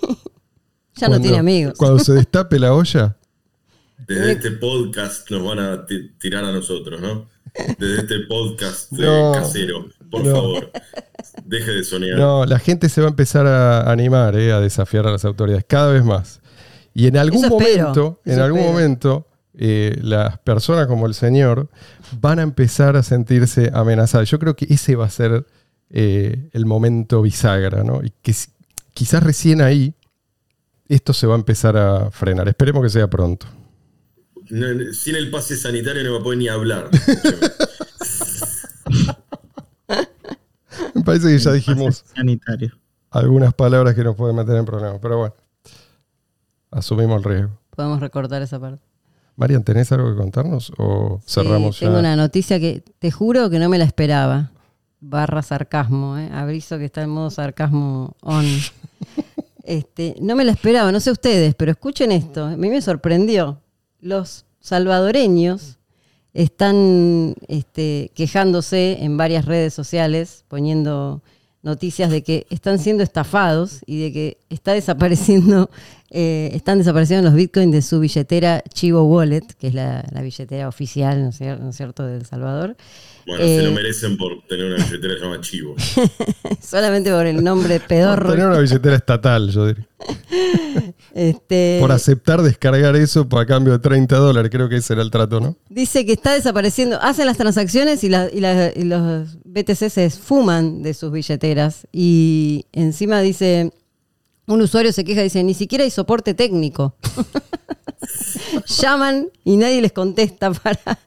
Ya 0.94 1.08
no 1.08 1.18
tiene 1.20 1.38
amigos. 1.38 1.72
Cuando 1.78 1.98
se 1.98 2.12
destape 2.12 2.58
la 2.60 2.74
olla. 2.74 3.16
Desde 4.06 4.32
este 4.32 4.50
podcast 4.52 5.28
nos 5.30 5.42
van 5.42 5.58
a 5.58 5.86
ti- 5.86 6.10
tirar 6.18 6.44
a 6.44 6.52
nosotros, 6.52 7.00
¿no? 7.00 7.28
Desde 7.78 8.00
este 8.02 8.20
podcast 8.28 8.92
eh, 8.92 8.96
No. 9.00 9.32
casero. 9.34 9.86
Por 10.10 10.24
No. 10.24 10.34
favor. 10.34 10.70
Deje 11.44 11.70
de 11.70 11.84
soñar. 11.84 12.18
No, 12.18 12.44
la 12.46 12.58
gente 12.58 12.88
se 12.88 13.00
va 13.00 13.08
a 13.08 13.10
empezar 13.10 13.46
a 13.46 13.90
animar, 13.90 14.36
eh, 14.36 14.52
a 14.52 14.60
desafiar 14.60 15.06
a 15.06 15.10
las 15.12 15.24
autoridades 15.24 15.64
cada 15.68 15.92
vez 15.92 16.04
más. 16.04 16.40
Y 16.94 17.06
en 17.06 17.16
algún 17.16 17.44
Eso 17.44 17.58
espero, 17.58 17.80
momento, 17.82 18.20
en 18.24 18.32
eso 18.32 18.44
algún 18.44 18.58
espero. 18.60 18.72
momento, 18.74 19.28
eh, 19.54 19.98
las 20.02 20.38
personas 20.38 20.86
como 20.86 21.06
el 21.06 21.14
señor 21.14 21.68
van 22.20 22.38
a 22.38 22.42
empezar 22.42 22.96
a 22.96 23.02
sentirse 23.02 23.70
amenazadas. 23.72 24.28
Yo 24.30 24.38
creo 24.38 24.56
que 24.56 24.66
ese 24.68 24.96
va 24.96 25.06
a 25.06 25.10
ser 25.10 25.46
eh, 25.90 26.48
el 26.52 26.64
momento 26.66 27.20
bisagra, 27.22 27.84
¿no? 27.84 28.00
Y 28.02 28.12
que 28.22 28.34
quizás 28.94 29.22
recién 29.22 29.60
ahí 29.60 29.94
esto 30.88 31.12
se 31.12 31.26
va 31.26 31.34
a 31.34 31.38
empezar 31.38 31.76
a 31.76 32.10
frenar. 32.10 32.48
Esperemos 32.48 32.82
que 32.82 32.88
sea 32.90 33.08
pronto. 33.08 33.46
No, 34.50 34.92
sin 34.92 35.16
el 35.16 35.30
pase 35.30 35.56
sanitario 35.56 36.02
no 36.04 36.18
me 36.18 36.20
puede 36.24 36.38
ni 36.38 36.48
hablar. 36.48 36.90
Me 40.94 41.02
parece 41.02 41.28
que 41.28 41.38
ya 41.38 41.52
dijimos 41.52 42.04
Sanitario. 42.14 42.72
algunas 43.10 43.54
palabras 43.54 43.94
que 43.94 44.04
nos 44.04 44.16
pueden 44.16 44.36
meter 44.36 44.56
en 44.56 44.64
problemas, 44.64 44.98
pero 45.00 45.18
bueno, 45.18 45.34
asumimos 46.70 47.18
el 47.18 47.24
riesgo. 47.24 47.58
Podemos 47.74 48.00
recortar 48.00 48.42
esa 48.42 48.60
parte. 48.60 48.82
Marian, 49.36 49.64
¿tenés 49.64 49.90
algo 49.92 50.10
que 50.12 50.16
contarnos 50.18 50.72
o 50.76 51.20
cerramos 51.26 51.76
Sí, 51.76 51.80
Tengo 51.86 51.94
ya? 51.94 52.00
una 52.00 52.16
noticia 52.16 52.60
que 52.60 52.84
te 52.98 53.10
juro 53.10 53.48
que 53.48 53.58
no 53.58 53.68
me 53.68 53.78
la 53.78 53.84
esperaba. 53.84 54.50
Barra 55.00 55.42
sarcasmo, 55.42 56.16
¿eh? 56.18 56.28
Aviso 56.32 56.78
que 56.78 56.84
está 56.84 57.02
en 57.02 57.10
modo 57.10 57.30
sarcasmo 57.30 58.16
on. 58.22 58.44
Este, 59.64 60.16
no 60.20 60.34
me 60.34 60.44
la 60.44 60.50
esperaba, 60.50 60.90
no 60.90 60.98
sé 60.98 61.12
ustedes, 61.12 61.54
pero 61.54 61.70
escuchen 61.70 62.10
esto. 62.10 62.44
A 62.46 62.56
mí 62.56 62.68
me 62.68 62.82
sorprendió. 62.82 63.60
Los 64.02 64.46
salvadoreños 64.58 65.78
están 66.34 67.36
este, 67.46 68.10
quejándose 68.16 68.98
en 69.00 69.16
varias 69.16 69.44
redes 69.44 69.74
sociales, 69.74 70.44
poniendo 70.48 71.22
noticias 71.62 72.10
de 72.10 72.24
que 72.24 72.48
están 72.50 72.80
siendo 72.80 73.04
estafados 73.04 73.80
y 73.86 74.02
de 74.02 74.12
que 74.12 74.38
está 74.50 74.72
desapareciendo 74.72 75.70
Eh, 76.14 76.50
están 76.52 76.76
desapareciendo 76.78 77.24
los 77.26 77.34
bitcoins 77.34 77.72
de 77.72 77.80
su 77.80 77.98
billetera 77.98 78.62
Chivo 78.72 79.04
Wallet, 79.04 79.46
que 79.58 79.68
es 79.68 79.74
la, 79.74 80.04
la 80.12 80.20
billetera 80.20 80.68
oficial, 80.68 81.22
¿no 81.22 81.30
es 81.30 81.40
cier- 81.40 81.58
no 81.58 81.70
es 81.70 81.76
cierto?, 81.76 82.04
de 82.06 82.16
El 82.16 82.26
Salvador. 82.26 82.76
Bueno, 83.26 83.42
se 83.44 83.58
Eh, 83.58 83.62
lo 83.62 83.72
merecen 83.72 84.16
por 84.18 84.32
tener 84.48 84.66
una 84.66 84.84
billetera 84.84 85.14
llamada 85.18 85.40
Chivo. 85.40 85.74
Solamente 86.60 87.10
por 87.10 87.26
el 87.26 87.42
nombre 87.42 87.78
Por 87.78 87.88
pedorro. 87.88 88.30
tener 88.30 88.46
una 88.46 88.58
billetera 88.58 88.96
estatal, 88.96 89.50
yo 89.50 89.66
diría. 89.68 89.86
Este, 91.14 91.76
Por 91.80 91.92
aceptar 91.92 92.40
descargar 92.42 92.96
eso 92.96 93.28
por 93.28 93.42
a 93.42 93.46
cambio 93.46 93.74
de 93.74 93.78
30 93.80 94.16
dólares. 94.16 94.50
Creo 94.50 94.68
que 94.68 94.76
ese 94.76 94.94
era 94.94 95.02
el 95.02 95.10
trato, 95.10 95.40
¿no? 95.40 95.56
Dice 95.68 96.06
que 96.06 96.12
está 96.12 96.32
desapareciendo, 96.32 96.98
hacen 97.02 97.26
las 97.26 97.36
transacciones 97.36 98.02
y, 98.04 98.08
la- 98.08 98.30
y 98.32 98.40
la- 98.40 98.72
y 98.74 98.84
los 98.84 99.36
BTC 99.44 99.90
se 99.90 100.04
esfuman 100.06 100.82
de 100.82 100.94
sus 100.94 101.12
billeteras. 101.12 101.86
Y 101.92 102.64
encima 102.72 103.20
dice, 103.20 103.72
un 104.46 104.60
usuario 104.62 104.92
se 104.92 105.04
queja, 105.04 105.22
dice, 105.22 105.42
ni 105.42 105.54
siquiera 105.54 105.84
hay 105.84 105.90
soporte 105.90 106.34
técnico. 106.34 106.94
Llaman 108.80 109.28
y 109.44 109.56
nadie 109.56 109.80
les 109.80 109.92
contesta 109.92 110.50
para, 110.62 110.98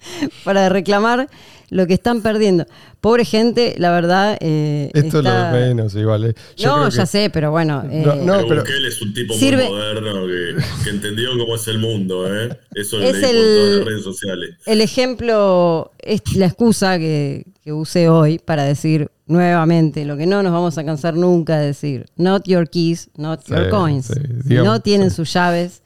para 0.43 0.69
reclamar 0.69 1.29
lo 1.69 1.87
que 1.87 1.93
están 1.95 2.21
perdiendo. 2.21 2.65
Pobre 3.01 3.25
gente, 3.25 3.75
la 3.77 3.91
verdad. 3.91 4.37
eh, 4.39 4.89
Esto 4.93 5.17
está- 5.19 5.47
es 5.47 5.53
lo 5.53 5.57
de 5.59 5.67
menos, 5.67 5.95
igual. 5.95 6.25
eh. 6.25 6.33
Yo 6.55 6.77
No, 6.77 6.89
ya 6.89 7.01
que- 7.03 7.07
sé, 7.07 7.29
pero 7.29 7.51
bueno. 7.51 7.83
No, 7.83 7.91
eh, 7.91 8.21
no. 8.23 8.33
pero 8.37 8.47
pero- 8.47 8.61
Bukele 8.61 8.87
es 8.87 9.01
un 9.01 9.13
tipo 9.13 9.33
Sirve- 9.35 9.65
muy 9.67 9.77
moderno 9.77 10.13
que, 10.27 10.83
que 10.83 10.89
entendió 10.89 11.29
cómo 11.37 11.55
es 11.55 11.67
el 11.67 11.79
mundo, 11.79 12.27
¿eh? 12.33 12.57
Eso 12.73 12.99
Es 13.01 13.13
leí 13.13 13.21
por 13.21 13.29
el- 13.35 13.55
todas 13.57 13.75
las 13.77 13.85
redes 13.85 14.03
sociales. 14.03 14.55
El 14.65 14.81
ejemplo 14.81 15.91
es 15.99 16.21
la 16.35 16.45
excusa 16.47 16.97
que, 16.97 17.45
que 17.63 17.73
usé 17.73 18.09
hoy 18.09 18.39
para 18.39 18.63
decir 18.63 19.09
nuevamente 19.27 20.05
lo 20.05 20.17
que 20.17 20.25
no 20.25 20.43
nos 20.43 20.51
vamos 20.53 20.77
a 20.77 20.83
cansar 20.85 21.15
nunca 21.15 21.57
de 21.59 21.67
decir. 21.67 22.05
Not 22.15 22.45
your 22.47 22.69
keys, 22.69 23.09
not 23.17 23.41
Sí, 23.45 23.53
your 23.53 23.69
coins. 23.69 24.07
sí, 24.07 24.13
si 24.43 24.49
digamos, 24.49 24.73
no 24.73 24.79
tienen 24.81 25.09
sí. 25.09 25.15
sus 25.17 25.33
llaves, 25.33 25.81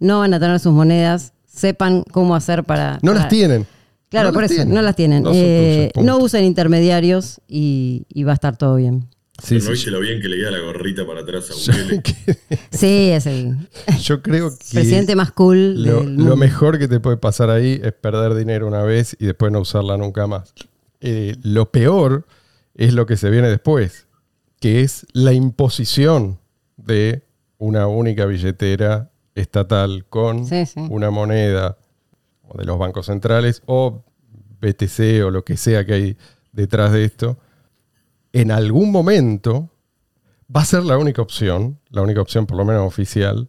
no 0.00 0.20
van 0.20 0.34
a 0.34 0.40
tener 0.40 0.58
sus 0.60 0.72
monedas, 0.72 1.32
sepan 1.46 2.02
cómo 2.12 2.34
hacer 2.36 2.64
para... 2.64 2.98
No 3.02 3.12
las 3.14 3.28
tienen. 3.28 3.66
Claro, 4.08 4.28
No 4.28 4.34
por 4.34 4.44
eso, 4.44 4.54
tienen. 4.54 4.74
no 4.74 4.82
las 4.82 4.94
tienen. 4.96 5.22
No 5.24 5.30
Eh, 5.34 5.90
no 6.00 6.18
usen 6.18 6.44
intermediarios 6.44 7.40
y, 7.48 8.04
y 8.08 8.22
va 8.24 8.32
a 8.32 8.34
estar 8.34 8.56
todo 8.56 8.76
bien. 8.76 9.08
Sí, 9.42 9.56
¿No 9.56 9.60
sí, 9.60 9.70
viste 9.72 9.90
lo 9.90 10.00
bien 10.00 10.22
que 10.22 10.28
le 10.28 10.38
queda 10.38 10.50
la 10.52 10.60
gorrita 10.60 11.06
para 11.06 11.20
atrás 11.20 11.50
a 11.50 11.54
Bukele? 11.72 12.02
Sí, 12.70 13.10
es 13.10 13.26
el 13.26 13.56
Yo 14.00 14.22
creo 14.22 14.50
que 14.50 14.64
presidente 14.72 15.14
más 15.14 15.32
cool 15.32 15.82
lo, 15.84 16.00
del 16.00 16.14
lo 16.14 16.18
mundo. 16.20 16.36
mejor 16.36 16.78
que 16.78 16.88
te 16.88 17.00
puede 17.00 17.18
pasar 17.18 17.50
ahí 17.50 17.78
es 17.82 17.92
perder 17.92 18.34
dinero 18.34 18.66
una 18.66 18.82
vez 18.82 19.14
y 19.20 19.26
después 19.26 19.52
no 19.52 19.60
usarla 19.60 19.98
nunca 19.98 20.26
más. 20.26 20.54
Eh, 21.02 21.36
lo 21.42 21.70
peor 21.70 22.24
es 22.76 22.94
lo 22.94 23.06
que 23.06 23.16
se 23.16 23.30
viene 23.30 23.48
después, 23.48 24.06
que 24.60 24.82
es 24.82 25.06
la 25.12 25.32
imposición 25.32 26.38
de 26.76 27.22
una 27.58 27.86
única 27.86 28.26
billetera 28.26 29.10
estatal 29.34 30.04
con 30.08 30.46
Sí, 30.46 30.66
sí. 30.66 30.86
una 30.90 31.10
moneda 31.10 31.78
o 32.42 32.58
de 32.58 32.64
los 32.64 32.78
bancos 32.78 33.06
centrales 33.06 33.62
o 33.66 34.04
BTC 34.60 35.24
o 35.24 35.30
lo 35.30 35.44
que 35.44 35.56
sea 35.56 35.84
que 35.84 35.92
hay 35.94 36.16
detrás 36.52 36.92
de 36.92 37.04
esto. 37.04 37.38
En 38.32 38.50
algún 38.50 38.92
momento 38.92 39.70
va 40.54 40.62
a 40.62 40.64
ser 40.66 40.84
la 40.84 40.96
única 40.98 41.22
opción, 41.22 41.78
la 41.90 42.02
única 42.02 42.20
opción 42.20 42.46
por 42.46 42.56
lo 42.56 42.64
menos 42.64 42.86
oficial, 42.86 43.48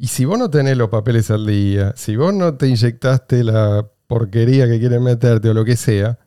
y 0.00 0.06
si 0.06 0.24
vos 0.24 0.38
no 0.38 0.48
tenés 0.48 0.76
los 0.76 0.90
papeles 0.90 1.28
al 1.30 1.44
día, 1.44 1.92
si 1.96 2.14
vos 2.14 2.32
no 2.32 2.54
te 2.54 2.68
inyectaste 2.68 3.42
la 3.42 3.84
porquería 4.06 4.68
que 4.68 4.78
quieren 4.78 5.02
meterte 5.02 5.48
o 5.48 5.54
lo 5.54 5.64
que 5.64 5.76
sea, 5.76 6.18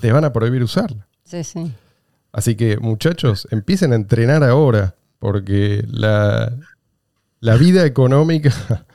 te 0.00 0.12
van 0.12 0.24
a 0.24 0.32
prohibir 0.32 0.62
usarla. 0.62 1.06
Sí, 1.24 1.42
sí. 1.44 1.72
Así 2.32 2.54
que 2.54 2.76
muchachos, 2.78 3.48
empiecen 3.50 3.92
a 3.92 3.96
entrenar 3.96 4.44
ahora, 4.44 4.94
porque 5.18 5.84
la, 5.90 6.52
la 7.40 7.56
vida 7.56 7.84
económica 7.86 8.52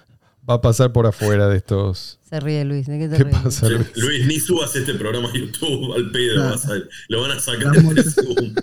va 0.49 0.55
a 0.55 0.61
pasar 0.61 0.91
por 0.91 1.07
afuera 1.07 1.47
de 1.47 1.57
estos... 1.57 2.19
Se 2.29 2.39
ríe 2.39 2.63
Luis. 2.63 2.87
¿De 2.87 2.97
qué 2.99 3.09
te 3.09 3.17
¿Qué 3.17 3.23
ríes? 3.25 3.37
pasa, 3.41 3.67
Luis? 3.67 3.87
Luis, 3.97 4.25
ni 4.27 4.39
subas 4.39 4.73
este 4.75 4.93
programa 4.93 5.29
a 5.29 5.33
YouTube 5.33 5.93
al 5.95 6.11
pedo. 6.11 6.49
Vas 6.51 6.65
a- 6.65 6.75
lo 7.09 7.21
van 7.21 7.31
a 7.31 7.39
sacar 7.39 7.75
Las 7.75 7.95
de 7.95 8.03
Zoom. 8.03 8.55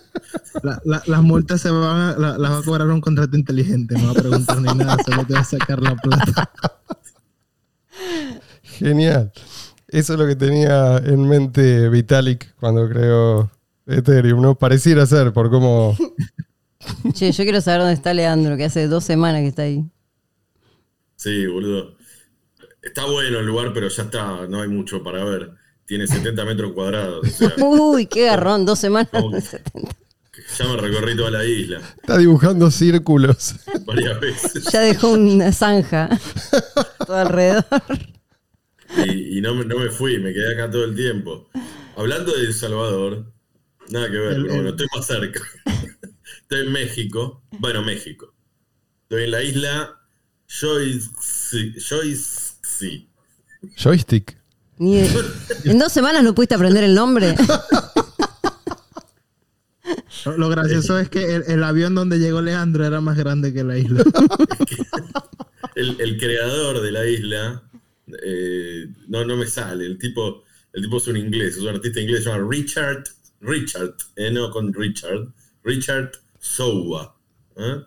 La- 0.63 0.81
la- 0.85 1.03
las 1.07 1.23
multas 1.23 1.61
se 1.61 1.71
van 1.71 1.83
a, 2.01 2.17
la- 2.19 2.39
las 2.39 2.51
va 2.53 2.59
a 2.59 2.63
cobrar 2.63 2.89
un 2.89 3.01
contrato 3.03 3.37
inteligente, 3.37 3.95
no 3.99 4.07
va 4.07 4.11
a 4.13 4.23
preguntar 4.23 4.61
ni 4.63 4.73
nada, 4.75 4.97
solo 5.05 5.25
te 5.27 5.35
va 5.35 5.41
a 5.41 5.45
sacar 5.45 5.83
la 5.83 5.97
plata. 5.97 6.51
Genial. 8.63 9.33
Eso 9.89 10.13
es 10.13 10.19
lo 10.19 10.27
que 10.27 10.37
tenía 10.37 10.99
en 10.99 11.27
mente 11.27 11.89
Vitalik 11.89 12.55
cuando 12.57 12.89
creó 12.89 13.51
Ethereum, 13.87 14.43
¿no? 14.43 14.55
Pareciera 14.55 15.07
ser 15.07 15.33
por 15.33 15.51
cómo... 15.51 15.97
Che, 17.13 17.33
yo 17.33 17.45
quiero 17.45 17.61
saber 17.61 17.81
dónde 17.81 17.95
está 17.95 18.15
Leandro, 18.15 18.57
que 18.57 18.65
hace 18.65 18.87
dos 18.87 19.05
semanas 19.05 19.41
que 19.43 19.49
está 19.49 19.63
ahí. 19.63 19.85
Sí, 21.17 21.47
boludo. 21.47 21.97
Está 22.81 23.05
bueno 23.07 23.41
el 23.41 23.47
lugar, 23.47 23.73
pero 23.75 23.89
ya 23.89 24.05
está, 24.05 24.47
no 24.47 24.63
hay 24.63 24.69
mucho 24.69 25.03
para 25.03 25.25
ver. 25.25 25.51
Tiene 25.85 26.07
70 26.07 26.45
metros 26.45 26.73
cuadrados. 26.73 27.27
O 27.27 27.31
sea, 27.31 27.53
Uy, 27.65 28.07
qué 28.07 28.27
garrón, 28.27 28.65
dos 28.65 28.79
semanas. 28.79 29.11
ya 29.13 30.65
me 30.67 30.77
recorrí 30.77 31.17
toda 31.17 31.31
la 31.31 31.45
isla 31.45 31.81
Está 31.97 32.19
dibujando 32.19 32.71
círculos. 32.71 33.57
varias 33.87 34.21
veces. 34.21 34.65
Ya 34.71 34.81
dejó 34.81 35.09
una 35.09 35.53
zanja 35.53 36.09
todo 37.05 37.17
alrededor. 37.17 37.65
Y, 38.97 39.39
y 39.39 39.41
no, 39.41 39.55
me- 39.55 39.65
no 39.65 39.79
me 39.79 39.91
fui, 39.91 40.19
me 40.19 40.33
quedé 40.33 40.53
acá 40.55 40.71
todo 40.71 40.85
el 40.85 40.95
tiempo. 40.95 41.49
Hablando 41.97 42.33
de 42.33 42.41
El 42.47 42.55
Salvador, 42.55 43.33
nada 43.91 44.07
que 44.11 44.17
ver, 44.19 44.35
pero 44.37 44.47
bueno, 44.47 44.61
el- 44.63 44.69
estoy 44.69 44.87
más 44.95 45.07
cerca. 45.07 45.41
Estoy 46.43 46.61
en 46.67 46.73
México. 46.73 47.43
Bueno, 47.59 47.83
México. 47.83 48.35
Estoy 49.03 49.25
en 49.25 49.31
la 49.33 49.43
isla 49.43 50.01
Joyce. 50.49 51.11
Joyce. 51.79 52.55
Joystick. 53.77 54.39
Ni 54.79 55.03
de- 55.03 55.11
¿En 55.65 55.79
dos 55.79 55.93
semanas 55.93 56.23
no 56.23 56.35
pudiste 56.35 56.55
aprender 56.55 56.85
el 56.85 56.95
nombre? 56.95 57.35
Lo, 60.25 60.37
lo 60.37 60.49
gracioso 60.49 60.99
es 60.99 61.09
que 61.09 61.35
el, 61.37 61.45
el 61.49 61.65
avión 61.65 61.95
donde 61.95 62.19
llegó 62.19 62.41
Leandro 62.43 62.85
era 62.85 63.01
más 63.01 63.17
grande 63.17 63.53
que 63.53 63.65
la 63.65 63.79
isla. 63.79 64.05
El, 65.75 65.97
el 66.01 66.19
creador 66.19 66.81
de 66.83 66.91
la 66.91 67.07
isla. 67.07 67.63
Eh, 68.23 68.87
no, 69.09 69.25
no 69.25 69.37
me 69.37 69.47
sale. 69.47 69.87
El 69.87 69.99
tipo, 69.99 70.45
el 70.73 70.83
tipo 70.83 70.99
es 70.99 71.07
un 71.09 71.17
inglés, 71.17 71.57
es 71.57 71.63
un 71.63 71.69
artista 71.69 72.01
inglés, 72.01 72.25
se 72.25 72.31
llama 72.31 72.49
Richard. 72.49 73.05
Richard, 73.41 73.95
eh, 74.17 74.31
no 74.31 74.51
con 74.51 74.73
Richard. 74.73 75.33
Richard 75.63 76.13
Sowa. 76.39 77.17
¿eh? 77.57 77.83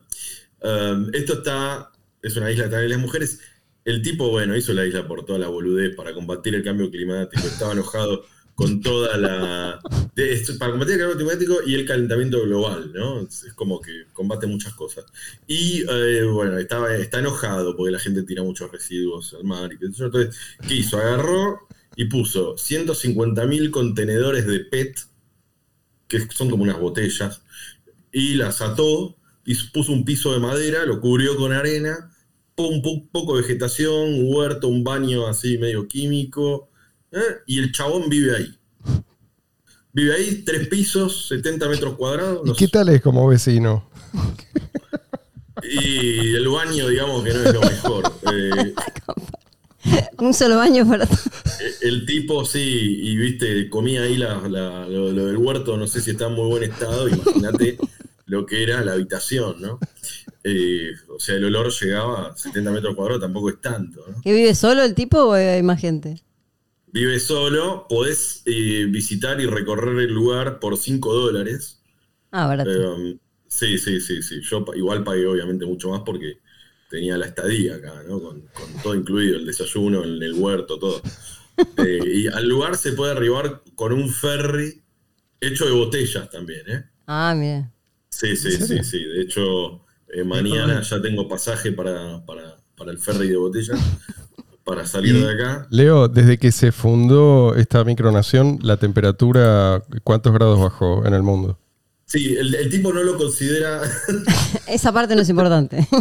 Um, 0.64 1.10
esto 1.14 1.34
está. 1.34 1.92
Es 2.22 2.38
una 2.38 2.52
isla 2.52 2.66
también 2.66 2.84
de 2.84 2.90
las 2.90 3.00
mujeres. 3.00 3.40
El 3.84 4.02
tipo, 4.02 4.30
bueno, 4.30 4.56
hizo 4.56 4.74
la 4.74 4.86
isla 4.86 5.08
por 5.08 5.26
toda 5.26 5.40
la 5.40 5.48
boludez 5.48 5.96
para 5.96 6.14
combatir 6.14 6.54
el 6.56 6.64
cambio 6.64 6.92
climático. 6.92 7.48
Estaba 7.48 7.74
enojado 7.74 8.26
con 8.62 8.80
toda 8.80 9.18
la. 9.18 9.80
de- 10.16 10.44
para 10.60 10.72
combatir 10.72 10.94
el 10.94 11.00
cambio 11.00 11.18
climático 11.18 11.58
y 11.66 11.74
el 11.74 11.86
calentamiento 11.86 12.42
global, 12.44 12.92
¿no? 12.94 13.22
Es, 13.22 13.46
como 13.56 13.82
que 13.82 14.06
combate 14.14 14.46
muchas 14.46 14.74
cosas. 14.74 15.06
Y 15.48 15.84
eh, 15.90 16.24
bueno, 16.26 16.58
estaba, 16.60 16.96
está 16.96 17.20
enojado 17.20 17.76
porque 17.76 17.92
la 17.92 18.00
gente 18.00 18.24
tira 18.24 18.44
muchos 18.44 18.72
residuos 18.72 19.34
al 19.34 19.46
mar 19.46 19.74
y 19.74 19.80
qué 19.80 19.88
yo. 19.92 20.06
Entonces, 20.06 20.36
¿qué 20.68 20.76
hizo? 20.76 20.98
Agarró 20.98 21.68
y 21.96 22.06
puso 22.06 22.56
150.000 22.56 23.72
contenedores 23.72 24.46
de 24.46 24.60
PET, 24.60 25.00
que 26.08 26.20
son 26.32 26.50
como 26.50 26.64
unas 26.64 26.80
botellas, 26.80 27.42
y 28.12 28.36
las 28.36 28.62
ató 28.62 29.18
y 29.44 29.56
puso 29.74 29.92
un 29.92 30.06
piso 30.06 30.34
de 30.34 30.40
madera, 30.40 30.86
lo 30.86 31.02
cubrió 31.02 31.36
con 31.36 31.52
arena, 31.52 32.12
un 32.58 33.10
poco 33.12 33.36
de 33.36 33.42
vegetación, 33.42 34.14
un 34.14 34.36
huerto, 34.36 34.68
un 34.68 34.84
baño 34.84 35.26
así 35.28 35.58
medio 35.58 35.88
químico, 35.88 36.71
¿eh? 37.12 37.20
y 37.48 37.60
el 37.60 37.72
chabón 37.72 38.10
vive 38.10 38.36
ahí. 38.36 38.58
Vive 39.94 40.14
ahí, 40.16 40.44
tres 40.46 40.68
pisos, 40.70 41.28
70 41.28 41.68
metros 41.68 41.96
cuadrados. 41.96 42.42
¿Y 42.46 42.50
no 42.50 42.56
qué 42.56 42.66
sé. 42.66 42.72
tal 42.72 42.90
es 42.90 43.02
como 43.02 43.28
vecino? 43.28 43.90
Y 45.64 46.34
el 46.36 46.48
baño, 46.48 46.88
digamos 46.88 47.24
que 47.24 47.34
no 47.34 47.44
es 47.44 47.54
lo 47.54 47.62
mejor. 47.62 48.14
Eh, 48.34 48.74
Un 50.20 50.34
solo 50.34 50.58
baño 50.58 50.88
para 50.88 51.06
todo. 51.08 51.18
el 51.82 52.06
tipo, 52.06 52.46
sí, 52.46 52.60
y 53.02 53.18
viste, 53.18 53.70
comía 53.70 54.04
ahí 54.04 54.16
la- 54.18 54.48
la- 54.48 54.88
lo, 54.88 55.12
lo 55.12 55.26
del 55.26 55.38
huerto, 55.38 55.76
no 55.78 55.88
sé 55.88 56.00
si 56.02 56.12
está 56.12 56.28
en 56.28 56.34
muy 56.34 56.48
buen 56.48 56.64
estado, 56.64 57.08
imagínate 57.10 57.78
lo 58.28 58.46
que 58.46 58.62
era 58.64 58.84
la 58.86 58.94
habitación, 58.94 59.60
¿no? 59.60 59.80
Eh, 60.44 60.92
o 61.10 61.20
sea, 61.20 61.36
el 61.36 61.46
olor 61.46 61.72
llegaba 61.72 62.28
a 62.30 62.38
70 62.38 62.72
metros 62.72 62.96
cuadrados, 62.96 63.22
tampoco 63.22 63.50
es 63.50 63.60
tanto, 63.60 64.06
¿no? 64.08 64.22
¿Que 64.22 64.32
vive 64.34 64.54
solo 64.56 64.84
el 64.84 64.94
tipo 64.94 65.18
o 65.18 65.34
hay 65.34 65.64
más 65.64 65.82
gente? 65.82 66.22
Vive 66.94 67.20
solo, 67.20 67.86
podés 67.88 68.44
eh, 68.46 68.86
visitar 68.90 69.40
y 69.40 69.46
recorrer 69.46 69.98
el 70.00 70.14
lugar 70.14 70.60
por 70.60 70.78
5 70.78 71.14
dólares. 71.14 71.82
Ah, 72.32 72.48
barato. 72.48 72.70
Eh, 72.98 73.18
sí, 73.48 73.78
sí, 73.78 74.02
sí, 74.02 74.22
sí. 74.22 74.42
Yo 74.42 74.66
igual 74.76 75.04
pagué 75.04 75.26
obviamente 75.26 75.66
mucho 75.66 75.90
más 75.90 76.02
porque 76.06 76.40
tenía 76.90 77.18
la 77.18 77.28
estadía 77.28 77.76
acá, 77.76 78.04
¿no? 78.08 78.22
Con, 78.22 78.42
con 78.42 78.82
todo 78.84 78.96
incluido, 78.96 79.38
el 79.38 79.46
desayuno, 79.46 80.04
el, 80.04 80.22
el 80.22 80.34
huerto, 80.34 80.78
todo. 80.80 81.02
Eh, 81.78 82.00
y 82.04 82.28
al 82.28 82.48
lugar 82.48 82.76
se 82.76 82.94
puede 82.94 83.12
arribar 83.12 83.62
con 83.76 83.94
un 83.94 84.10
ferry 84.10 84.82
hecho 85.40 85.66
de 85.66 85.72
botellas 85.72 86.28
también, 86.32 86.68
¿eh? 86.68 86.86
Ah, 87.06 87.36
mira. 87.38 87.72
Sí, 88.10 88.36
sí, 88.36 88.52
sí, 88.52 88.84
sí. 88.84 89.04
De 89.04 89.22
hecho, 89.22 89.86
eh, 90.08 90.24
mañana 90.24 90.82
ya 90.82 91.02
tengo 91.02 91.28
pasaje 91.28 91.72
para, 91.72 92.26
para, 92.26 92.58
para 92.76 92.92
el 92.92 92.98
ferry 92.98 93.28
de 93.28 93.36
botella 93.36 93.76
para 94.72 94.88
salir 94.88 95.14
de 95.26 95.30
acá. 95.34 95.68
Leo, 95.70 96.08
desde 96.08 96.38
que 96.38 96.54
se 96.54 96.72
fundó 96.72 97.56
esta 97.56 97.84
micronación, 97.84 98.58
la 98.62 98.78
temperatura, 98.78 99.84
¿cuántos 100.06 100.32
grados 100.34 100.60
bajó 100.62 101.06
en 101.06 101.14
el 101.14 101.24
mundo? 101.24 101.58
Sí, 102.06 102.36
el, 102.38 102.56
el 102.56 102.70
tipo 102.70 102.94
no 102.94 103.04
lo 103.04 103.18
considera. 103.18 103.82
Esa 104.68 104.94
parte 104.94 105.14
no 105.14 105.22
es 105.24 105.30
importante. 105.30 105.86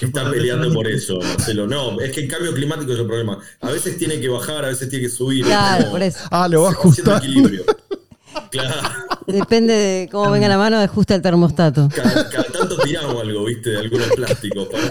Está 0.00 0.30
peleando 0.30 0.72
por 0.72 0.86
eso, 0.86 1.18
Marcelo. 1.20 1.66
No, 1.66 2.00
es 2.00 2.12
que 2.12 2.20
el 2.20 2.28
cambio 2.28 2.54
climático 2.54 2.92
es 2.92 3.00
el 3.00 3.06
problema. 3.06 3.40
A 3.60 3.70
veces 3.70 3.98
tiene 3.98 4.20
que 4.20 4.28
bajar, 4.28 4.64
a 4.64 4.68
veces 4.68 4.88
tiene 4.88 5.06
que 5.06 5.10
subir. 5.10 5.44
Claro, 5.44 5.78
como- 5.86 5.90
por 5.92 6.02
eso. 6.04 6.20
Ah, 6.30 6.46
lo 6.46 6.62
va 6.62 6.68
a 6.68 6.72
haciendo 6.72 6.90
ajustar. 6.90 7.16
equilibrio. 7.24 7.64
Claro. 8.52 8.88
Depende 9.26 9.74
de 9.74 10.08
cómo 10.12 10.30
venga 10.30 10.46
la 10.48 10.56
mano, 10.58 10.78
ajusta 10.78 11.14
el 11.14 11.22
termostato. 11.22 11.88
Cada, 11.94 12.30
cada 12.30 12.44
tanto 12.44 12.76
tiramos 12.78 13.20
algo, 13.20 13.44
viste, 13.46 13.70
de 13.70 13.78
algunos 13.78 14.06
plásticos. 14.10 14.68
para- 14.68 14.90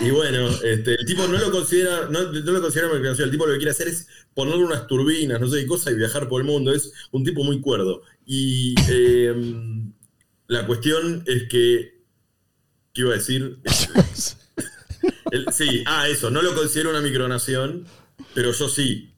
Y 0.00 0.10
bueno, 0.10 0.48
este, 0.64 0.94
el 0.94 1.06
tipo 1.06 1.26
no 1.28 1.38
lo 1.38 1.50
considera, 1.52 2.08
no, 2.10 2.32
no 2.32 2.52
lo 2.52 2.60
considera 2.60 2.88
mercancía, 2.92 3.24
el 3.24 3.30
tipo 3.30 3.46
lo 3.46 3.52
que 3.52 3.58
quiere 3.58 3.70
hacer 3.70 3.88
es 3.88 4.08
ponerle 4.34 4.64
unas 4.64 4.86
turbinas, 4.86 5.40
no 5.40 5.48
sé 5.48 5.60
qué 5.60 5.66
cosa, 5.66 5.90
y 5.90 5.94
viajar 5.94 6.28
por 6.28 6.40
el 6.40 6.46
mundo. 6.46 6.72
Es 6.72 6.92
un 7.12 7.22
tipo 7.24 7.44
muy 7.44 7.60
cuerdo. 7.60 8.02
Y 8.26 8.74
eh, 8.90 9.34
la 10.48 10.66
cuestión 10.66 11.22
es 11.26 11.44
que. 11.48 12.00
¿Qué 12.94 13.00
iba 13.02 13.12
a 13.12 13.16
decir? 13.16 13.58
El- 15.30 15.46
sí, 15.52 15.82
ah, 15.86 16.08
eso, 16.08 16.30
no 16.30 16.42
lo 16.42 16.54
considero 16.54 16.90
una 16.90 17.00
micronación, 17.00 17.86
pero 18.34 18.52
yo 18.52 18.68
sí. 18.68 19.14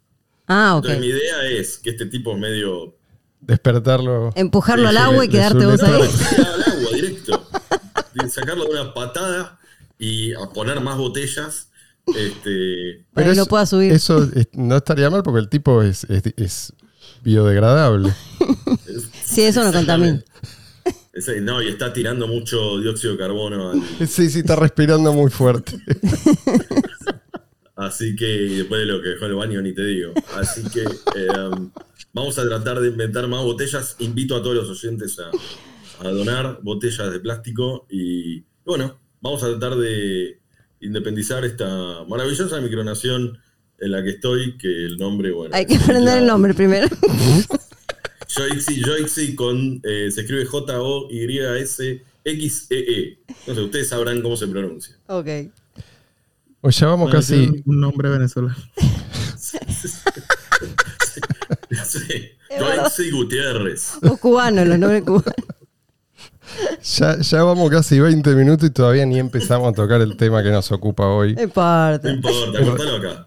Ah, 0.46 0.76
ok. 0.76 0.84
Entonces 0.84 1.00
mi 1.00 1.06
idea 1.08 1.46
es 1.46 1.78
que 1.78 1.90
este 1.90 2.06
tipo 2.06 2.32
es 2.32 2.38
medio 2.38 2.96
Despertarlo. 3.40 4.32
Empujarlo 4.36 4.84
Sí, 4.90 4.96
al 4.96 5.02
agua 5.02 5.24
y 5.24 5.28
quedarte 5.28 5.66
vos 5.66 5.82
ahí. 5.82 6.00
tirar 6.34 6.52
al 6.54 6.62
agua 6.62 6.90
directo. 6.94 7.48
Y 8.14 8.23
sacarlo 8.34 8.64
de 8.64 8.70
una 8.80 8.92
patada 8.94 9.58
y 9.98 10.32
a 10.34 10.48
poner 10.52 10.80
más 10.80 10.96
botellas. 10.98 11.70
Este, 12.06 13.04
que 13.16 13.30
eso, 13.30 13.40
lo 13.42 13.46
pueda 13.46 13.64
subir. 13.66 13.92
Eso 13.92 14.22
es- 14.34 14.48
no 14.52 14.76
estaría 14.76 15.08
mal 15.08 15.22
porque 15.22 15.40
el 15.40 15.48
tipo 15.48 15.82
es, 15.82 16.04
es- 16.04 16.34
es 16.36 16.72
biodegradable. 17.22 18.12
Sí, 19.24 19.42
eso 19.42 19.64
no 19.64 19.72
contamina. 19.72 20.22
no, 21.42 21.60
y 21.62 21.68
está 21.68 21.92
tirando 21.92 22.28
mucho 22.28 22.78
dióxido 22.78 23.14
de 23.14 23.18
carbono. 23.18 23.70
al- 23.70 23.82
Sí, 24.06 24.28
sí, 24.30 24.40
está 24.40 24.54
respirando 24.54 25.12
muy 25.12 25.30
fuerte. 25.30 25.76
así 27.76 28.14
que 28.14 28.26
y 28.44 28.56
después 28.58 28.80
de 28.80 28.86
lo 28.86 29.02
que 29.02 29.08
dejó 29.10 29.26
el 29.26 29.34
baño 29.34 29.60
ni 29.62 29.74
te 29.74 29.84
digo. 29.84 30.12
Así 30.36 30.62
que 30.70 30.82
eh, 30.82 31.50
vamos 32.12 32.38
a 32.38 32.46
tratar 32.46 32.80
de 32.80 32.88
inventar 32.88 33.26
más 33.28 33.42
botellas. 33.42 33.96
Invito 33.98 34.36
a 34.36 34.42
todos 34.42 34.54
los 34.56 34.70
oyentes 34.70 35.18
a, 35.18 35.30
a 36.00 36.08
donar 36.08 36.60
botellas 36.62 37.10
de 37.12 37.20
plástico 37.20 37.86
y 37.90 38.44
bueno, 38.64 38.98
vamos 39.20 39.42
a 39.42 39.48
tratar 39.50 39.76
de 39.76 40.40
independizar 40.80 41.44
esta 41.44 42.04
maravillosa 42.08 42.60
micronación 42.60 43.38
en 43.78 43.90
la 43.90 44.02
que 44.02 44.10
estoy, 44.10 44.56
que 44.56 44.68
el 44.68 44.96
nombre, 44.98 45.32
bueno. 45.32 45.54
Hay 45.54 45.66
que 45.66 45.76
aprender 45.76 46.18
el 46.18 46.26
nombre 46.26 46.54
primero. 46.54 46.88
Joixi, 48.28 48.82
Joixi 48.82 49.34
con, 49.34 49.80
eh, 49.84 50.10
se 50.10 50.22
escribe 50.22 50.44
J-O-Y-S-X-E-E. 50.46 51.98
No 53.46 53.54
sé, 53.54 53.60
ustedes 53.60 53.88
sabrán 53.88 54.22
cómo 54.22 54.36
se 54.36 54.46
pronuncia. 54.48 54.96
ok. 55.06 55.28
O 56.66 56.70
ya 56.70 56.86
vamos 56.86 57.10
Bueno, 57.10 57.18
casi. 57.20 57.62
Un 57.66 57.80
nombre 57.80 58.08
venezolano. 58.08 58.56
Sí, 61.84 61.98
Joixi 62.58 63.10
Gutiérrez. 63.10 63.98
O 64.02 64.16
cubano, 64.16 64.64
los 64.64 64.78
nombres 64.78 65.02
cubanos. 65.02 65.34
Ya, 66.98 67.18
ya 67.18 67.42
vamos 67.42 67.70
casi 67.70 67.98
20 67.98 68.34
minutos 68.34 68.68
y 68.68 68.72
todavía 68.72 69.06
ni 69.06 69.18
empezamos 69.18 69.68
a 69.68 69.72
tocar 69.72 70.00
el 70.00 70.16
tema 70.16 70.42
que 70.42 70.50
nos 70.50 70.70
ocupa 70.72 71.06
hoy. 71.06 71.34
No 71.34 71.40
No 71.40 71.42
importa. 71.44 72.10
importa, 72.10 72.64
cortalo 72.64 72.96
acá. 72.96 73.26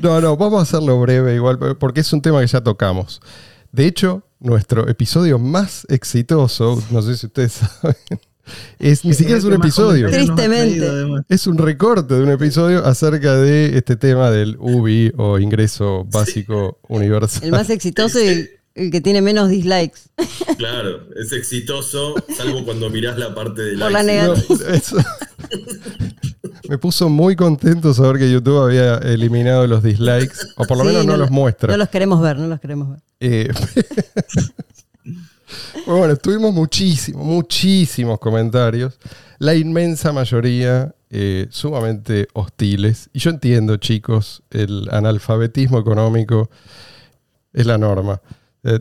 No, 0.00 0.20
no, 0.20 0.36
vamos 0.36 0.60
a 0.60 0.62
hacerlo 0.62 1.00
breve 1.00 1.34
igual, 1.34 1.58
porque 1.78 2.00
es 2.00 2.12
un 2.12 2.22
tema 2.22 2.40
que 2.40 2.46
ya 2.46 2.60
tocamos. 2.60 3.20
De 3.72 3.86
hecho, 3.86 4.22
nuestro 4.38 4.88
episodio 4.88 5.38
más 5.38 5.84
exitoso, 5.88 6.80
no 6.90 7.02
sé 7.02 7.16
si 7.16 7.26
ustedes 7.26 7.52
saben, 7.52 7.96
es 8.78 9.04
ni 9.04 9.14
siquiera 9.14 9.38
es 9.38 9.44
un 9.44 9.54
episodio. 9.54 10.08
Tristemente. 10.10 10.86
Es 11.28 11.46
un 11.46 11.58
recorte 11.58 12.14
de 12.14 12.22
un 12.22 12.30
episodio 12.30 12.84
acerca 12.84 13.36
de 13.36 13.76
este 13.76 13.96
tema 13.96 14.30
del 14.30 14.56
UBI 14.58 15.12
o 15.16 15.38
ingreso 15.38 16.04
básico 16.04 16.78
universal. 16.88 17.44
El 17.44 17.50
más 17.52 17.70
exitoso 17.70 18.22
y 18.22 18.26
el, 18.28 18.50
el 18.74 18.90
que 18.90 19.00
tiene 19.00 19.20
menos 19.22 19.48
dislikes. 19.48 20.00
Claro, 20.56 21.00
es 21.16 21.32
exitoso, 21.32 22.14
salvo 22.36 22.64
cuando 22.64 22.90
mirás 22.90 23.18
la 23.18 23.34
parte 23.34 23.62
de 23.62 23.78
Por 23.78 23.90
la 23.92 24.02
No, 24.02 24.06
negativa. 24.08 24.74
eso- 24.74 24.96
Me 26.68 26.76
puso 26.76 27.08
muy 27.08 27.34
contento 27.34 27.94
saber 27.94 28.18
que 28.18 28.30
YouTube 28.30 28.58
había 28.62 28.96
eliminado 28.98 29.66
los 29.66 29.82
dislikes, 29.82 30.34
o 30.56 30.64
por 30.66 30.76
lo 30.76 30.82
Sí, 30.84 30.88
menos 30.90 31.06
no, 31.06 31.12
lo- 31.12 31.18
los 31.20 31.30
muestra. 31.30 31.70
No 31.72 31.78
los 31.78 31.88
queremos 31.88 32.20
ver, 32.20 32.36
no 32.38 32.46
los 32.46 32.60
queremos 32.60 32.90
ver. 32.90 33.00
Eh, 33.20 33.48
bueno, 35.86 36.16
tuvimos 36.16 36.52
muchísimos, 36.52 37.24
muchísimos 37.24 38.18
comentarios. 38.18 38.98
La 39.38 39.54
inmensa 39.54 40.12
mayoría 40.12 40.94
eh, 41.10 41.46
sumamente 41.50 42.28
hostiles. 42.34 43.08
Y 43.14 43.20
yo 43.20 43.30
entiendo, 43.30 43.76
chicos, 43.78 44.42
el 44.50 44.88
analfabetismo 44.90 45.78
económico 45.78 46.50
es 47.52 47.64
la 47.64 47.78
norma. 47.78 48.20
Eh, 48.62 48.80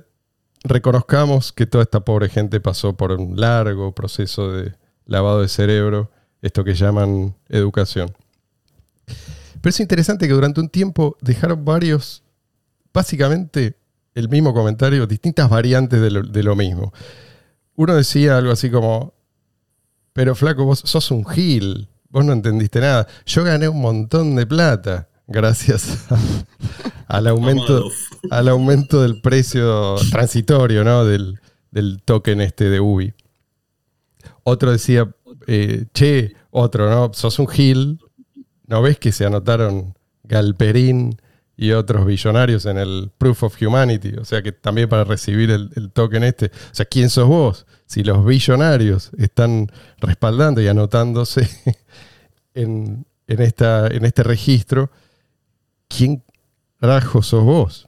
reconozcamos 0.64 1.54
que 1.54 1.66
toda 1.66 1.84
esta 1.84 2.02
pobre 2.02 2.28
gente 2.28 2.60
pasó 2.60 2.98
por 2.98 3.14
un 3.14 3.40
largo 3.40 3.94
proceso 3.94 4.52
de 4.52 4.74
lavado 5.06 5.42
de 5.42 5.48
cerebro, 5.48 6.12
esto 6.42 6.66
que 6.66 6.74
llaman 6.74 7.36
educación. 7.48 8.14
Pero 9.62 9.70
es 9.70 9.80
interesante 9.80 10.28
que 10.28 10.34
durante 10.34 10.60
un 10.60 10.70
tiempo 10.70 11.16
dejaron 11.22 11.64
varios, 11.64 12.24
básicamente 12.94 13.78
el 14.18 14.30
mismo 14.30 14.54
comentario, 14.54 15.06
distintas 15.06 15.50
variantes 15.50 16.02
de 16.02 16.10
lo, 16.12 16.24
de 16.24 16.44
lo 16.44 16.56
mismo. 16.56 16.92
Uno 17.76 17.96
decía 17.96 18.38
algo 18.38 18.52
así 18.52 18.72
como, 18.72 19.14
pero 20.14 20.34
flaco, 20.34 20.66
vos 20.66 20.80
sos 20.84 21.12
un 21.12 21.24
gil, 21.26 21.88
vos 22.10 22.26
no 22.26 22.34
entendiste 22.34 22.80
nada. 22.80 23.08
Yo 23.26 23.44
gané 23.44 23.68
un 23.70 23.80
montón 23.80 24.36
de 24.36 24.48
plata 24.48 25.10
gracias 25.28 26.12
a- 26.12 26.18
al, 27.18 27.28
aumento, 27.28 27.90
al 28.32 28.48
aumento 28.48 29.02
del 29.04 29.22
precio 29.22 29.96
transitorio 30.10 30.84
¿no? 30.84 31.06
del, 31.06 31.40
del 31.72 32.02
token 32.04 32.42
este 32.42 32.70
de 32.72 32.80
UBI. 32.80 33.14
Otro 34.44 34.72
decía, 34.72 35.14
eh, 35.46 35.86
che, 35.94 36.34
otro, 36.50 36.90
¿no? 36.90 37.14
Sos 37.14 37.38
un 37.40 37.48
gil. 37.48 38.00
¿No 38.66 38.82
ves 38.82 38.98
que 38.98 39.12
se 39.12 39.26
anotaron 39.26 39.96
Galperín 40.24 41.22
y 41.58 41.72
otros 41.72 42.06
billonarios 42.06 42.66
en 42.68 42.78
el 42.78 43.12
Proof 43.18 43.44
of 43.44 43.62
Humanity? 43.62 44.14
O 44.16 44.26
sea 44.26 44.42
que 44.42 44.52
también 44.52 44.88
para 44.88 45.04
recibir 45.04 45.50
el, 45.50 45.72
el 45.76 45.92
token 45.92 46.24
este. 46.24 46.46
O 46.46 46.76
sea, 46.76 46.86
¿quién 46.86 47.10
sos 47.10 47.28
vos? 47.28 47.66
Si 47.88 48.04
los 48.04 48.24
billonarios 48.24 49.12
están 49.18 49.72
respaldando 50.00 50.62
y 50.62 50.68
anotándose 50.68 51.50
en, 52.54 53.06
en 53.28 53.42
esta, 53.42 53.88
en 53.88 54.06
este 54.06 54.24
registro, 54.24 54.92
¿quién 55.88 56.24
rajo 56.80 57.22
sos 57.24 57.44
vos? 57.44 57.88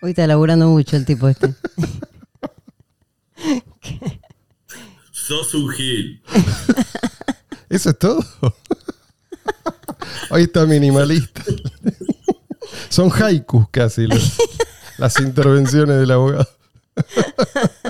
Hoy 0.00 0.10
está 0.10 0.26
laburando 0.28 0.68
mucho 0.68 0.96
el 0.96 1.04
tipo 1.04 1.28
este. 1.28 1.52
Sos 5.10 5.54
un 5.54 5.68
gil. 5.70 6.22
¿Eso 7.68 7.90
es 7.90 7.98
todo? 7.98 8.24
Hoy 10.30 10.42
está 10.42 10.66
minimalista. 10.66 11.42
Son 12.88 13.10
haikus 13.12 13.66
casi 13.70 14.06
los- 14.06 14.36
las 14.98 15.18
intervenciones 15.20 15.98
del 15.98 16.10
abogado. 16.10 16.48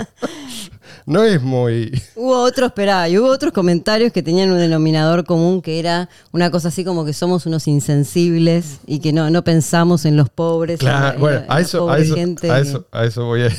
No 1.07 1.23
es 1.25 1.41
muy... 1.41 2.03
Hubo 2.17 2.39
otros, 2.43 2.67
esperá, 2.69 3.09
y 3.09 3.17
hubo 3.17 3.29
otros 3.29 3.55
comentarios 3.55 4.13
que 4.13 4.23
tenían 4.23 4.51
un 4.51 4.59
denominador 4.59 5.25
común 5.25 5.63
que 5.63 5.79
era 5.79 6.11
una 6.33 6.51
cosa 6.51 6.69
así 6.69 6.85
como 6.85 7.07
que 7.07 7.15
somos 7.15 7.47
unos 7.47 7.67
insensibles 7.67 8.81
y 8.87 8.99
que 9.01 9.15
no, 9.15 9.31
no 9.31 9.43
pensamos 9.43 10.05
en 10.05 10.19
los 10.19 10.29
pobres. 10.29 10.79
Claro, 10.81 11.15
en 11.15 11.21
bueno, 11.21 11.39
en 11.39 11.45
a 11.49 11.61
eso, 11.61 11.89
a, 11.89 11.99
eso, 11.99 12.15
gente 12.15 12.51
a, 12.51 12.57
que- 12.57 12.69
eso, 12.69 12.87
a 12.93 13.05
eso 13.07 13.25
voy 13.25 13.41
a 13.43 13.47
ir. 13.47 13.57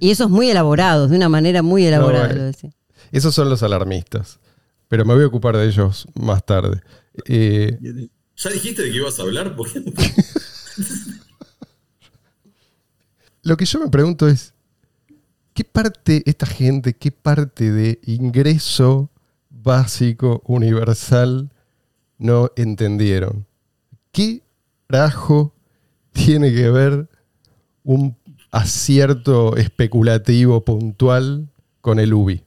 Y 0.00 0.10
esos 0.10 0.28
muy 0.28 0.50
elaborados, 0.50 1.10
de 1.10 1.16
una 1.16 1.28
manera 1.28 1.62
muy 1.62 1.86
elaborada. 1.86 2.26
decía. 2.34 2.70
Esos 3.12 3.32
son 3.32 3.48
los 3.48 3.62
alarmistas. 3.62 4.40
Pero 4.88 5.04
me 5.04 5.14
voy 5.14 5.22
a 5.22 5.26
ocupar 5.28 5.56
de 5.56 5.68
ellos 5.68 6.08
más 6.14 6.44
tarde. 6.44 6.80
Eh, 7.26 7.78
¿Ya 8.36 8.50
dijiste 8.50 8.82
de 8.82 8.90
qué 8.90 8.96
ibas 8.96 9.18
a 9.18 9.22
hablar? 9.22 9.56
Lo 13.42 13.56
que 13.56 13.64
yo 13.64 13.80
me 13.80 13.88
pregunto 13.88 14.28
es, 14.28 14.52
¿qué 15.54 15.64
parte 15.64 16.22
esta 16.26 16.46
gente, 16.46 16.94
qué 16.94 17.10
parte 17.10 17.72
de 17.72 18.00
ingreso 18.04 19.10
básico 19.62 20.42
universal 20.46 21.50
no 22.18 22.50
entendieron. 22.56 23.46
¿Qué 24.12 24.42
carajo 24.86 25.54
tiene 26.12 26.52
que 26.52 26.70
ver 26.70 27.08
un 27.82 28.16
acierto 28.50 29.56
especulativo 29.56 30.64
puntual 30.64 31.48
con 31.80 31.98
el 31.98 32.12
UBI? 32.14 32.44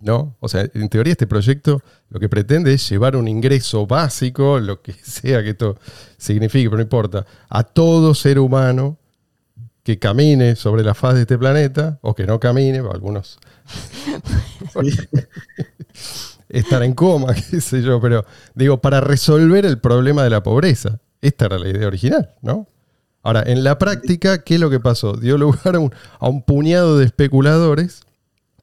¿No? 0.00 0.36
O 0.40 0.48
sea, 0.48 0.68
en 0.74 0.88
teoría 0.88 1.12
este 1.12 1.26
proyecto 1.26 1.82
lo 2.12 2.20
que 2.20 2.28
pretende 2.28 2.74
es 2.74 2.88
llevar 2.90 3.16
un 3.16 3.26
ingreso 3.26 3.86
básico, 3.86 4.60
lo 4.60 4.82
que 4.82 4.92
sea 5.02 5.42
que 5.42 5.50
esto 5.50 5.78
signifique, 6.18 6.68
pero 6.68 6.76
no 6.76 6.82
importa, 6.82 7.26
a 7.48 7.64
todo 7.64 8.14
ser 8.14 8.38
humano 8.38 8.98
que 9.82 9.98
camine 9.98 10.54
sobre 10.54 10.84
la 10.84 10.94
faz 10.94 11.14
de 11.14 11.22
este 11.22 11.38
planeta, 11.38 11.98
o 12.02 12.14
que 12.14 12.24
no 12.24 12.38
camine, 12.38 12.78
algunos 12.78 13.38
estar 16.48 16.82
en 16.82 16.94
coma, 16.94 17.34
qué 17.50 17.60
sé 17.60 17.82
yo, 17.82 18.00
pero 18.00 18.24
digo, 18.54 18.80
para 18.80 19.00
resolver 19.00 19.64
el 19.64 19.78
problema 19.78 20.22
de 20.22 20.30
la 20.30 20.42
pobreza. 20.42 21.00
Esta 21.20 21.46
era 21.46 21.58
la 21.58 21.68
idea 21.68 21.86
original, 21.86 22.34
¿no? 22.42 22.68
Ahora, 23.22 23.44
en 23.46 23.64
la 23.64 23.78
práctica, 23.78 24.42
¿qué 24.42 24.54
es 24.56 24.60
lo 24.60 24.68
que 24.68 24.80
pasó? 24.80 25.14
Dio 25.14 25.38
lugar 25.38 25.76
a 25.76 25.78
un, 25.78 25.94
a 26.18 26.28
un 26.28 26.42
puñado 26.42 26.98
de 26.98 27.06
especuladores 27.06 28.02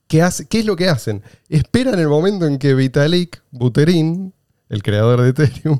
que 0.09 0.23
hace, 0.23 0.47
¿qué 0.47 0.59
es 0.59 0.65
lo 0.65 0.75
que 0.75 0.89
hacen? 0.89 1.21
Esperan 1.49 1.99
el 1.99 2.07
momento 2.07 2.47
en 2.47 2.57
que 2.57 2.73
Vitalik 2.73 3.41
Buterin, 3.51 4.33
el 4.67 4.83
creador 4.83 5.21
de 5.21 5.29
Ethereum, 5.29 5.79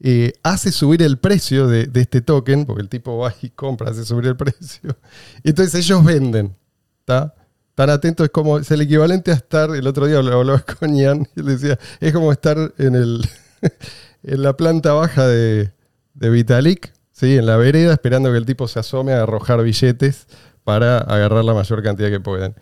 eh, 0.00 0.32
hace 0.42 0.72
subir 0.72 1.00
el 1.00 1.16
precio 1.16 1.68
de, 1.68 1.86
de 1.86 2.00
este 2.00 2.20
token, 2.22 2.66
porque 2.66 2.82
el 2.82 2.88
tipo 2.88 3.16
va 3.18 3.32
y 3.40 3.50
compra, 3.50 3.90
hace 3.90 4.04
subir 4.04 4.26
el 4.26 4.36
precio. 4.36 4.96
Entonces 5.44 5.76
ellos 5.76 6.04
venden. 6.04 6.56
¿Está? 6.98 7.34
Tan 7.76 7.88
atento 7.88 8.24
es 8.24 8.30
como, 8.30 8.58
es 8.58 8.70
el 8.72 8.80
equivalente 8.80 9.30
a 9.30 9.34
estar, 9.34 9.70
el 9.70 9.86
otro 9.86 10.06
día 10.06 10.18
hablaba 10.18 10.60
con 10.78 10.96
Ian 10.96 11.28
y 11.36 11.42
le 11.42 11.52
decía, 11.52 11.78
es 12.00 12.12
como 12.12 12.32
estar 12.32 12.74
en, 12.78 12.96
el, 12.96 13.24
en 14.24 14.42
la 14.42 14.56
planta 14.56 14.92
baja 14.92 15.28
de, 15.28 15.70
de 16.14 16.30
Vitalik, 16.30 16.92
¿sí? 17.12 17.38
en 17.38 17.46
la 17.46 17.56
vereda, 17.56 17.92
esperando 17.92 18.32
que 18.32 18.38
el 18.38 18.44
tipo 18.44 18.66
se 18.66 18.80
asome 18.80 19.12
a 19.12 19.22
arrojar 19.22 19.62
billetes 19.62 20.26
para 20.64 20.98
agarrar 20.98 21.44
la 21.44 21.54
mayor 21.54 21.80
cantidad 21.84 22.10
que 22.10 22.20
puedan. 22.20 22.56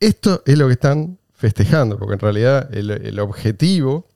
Esto 0.00 0.42
es 0.46 0.58
lo 0.58 0.66
que 0.66 0.74
están 0.74 1.18
festejando, 1.32 1.98
porque 1.98 2.14
en 2.14 2.20
realidad 2.20 2.74
el, 2.74 2.90
el 2.90 3.18
objetivo 3.20 4.08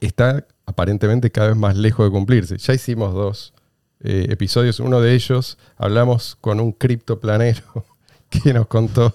está 0.00 0.46
aparentemente 0.66 1.30
cada 1.30 1.48
vez 1.48 1.56
más 1.56 1.76
lejos 1.76 2.06
de 2.06 2.10
cumplirse. 2.10 2.58
Ya 2.58 2.74
hicimos 2.74 3.14
dos 3.14 3.54
eh, 4.00 4.26
episodios, 4.30 4.80
uno 4.80 5.00
de 5.00 5.14
ellos 5.14 5.58
hablamos 5.76 6.36
con 6.40 6.58
un 6.60 6.72
criptoplanero 6.72 7.86
que 8.30 8.52
nos 8.52 8.66
contó 8.66 9.14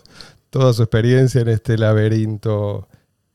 toda 0.49 0.73
su 0.73 0.83
experiencia 0.83 1.41
en 1.41 1.49
este 1.49 1.77
laberinto 1.77 2.87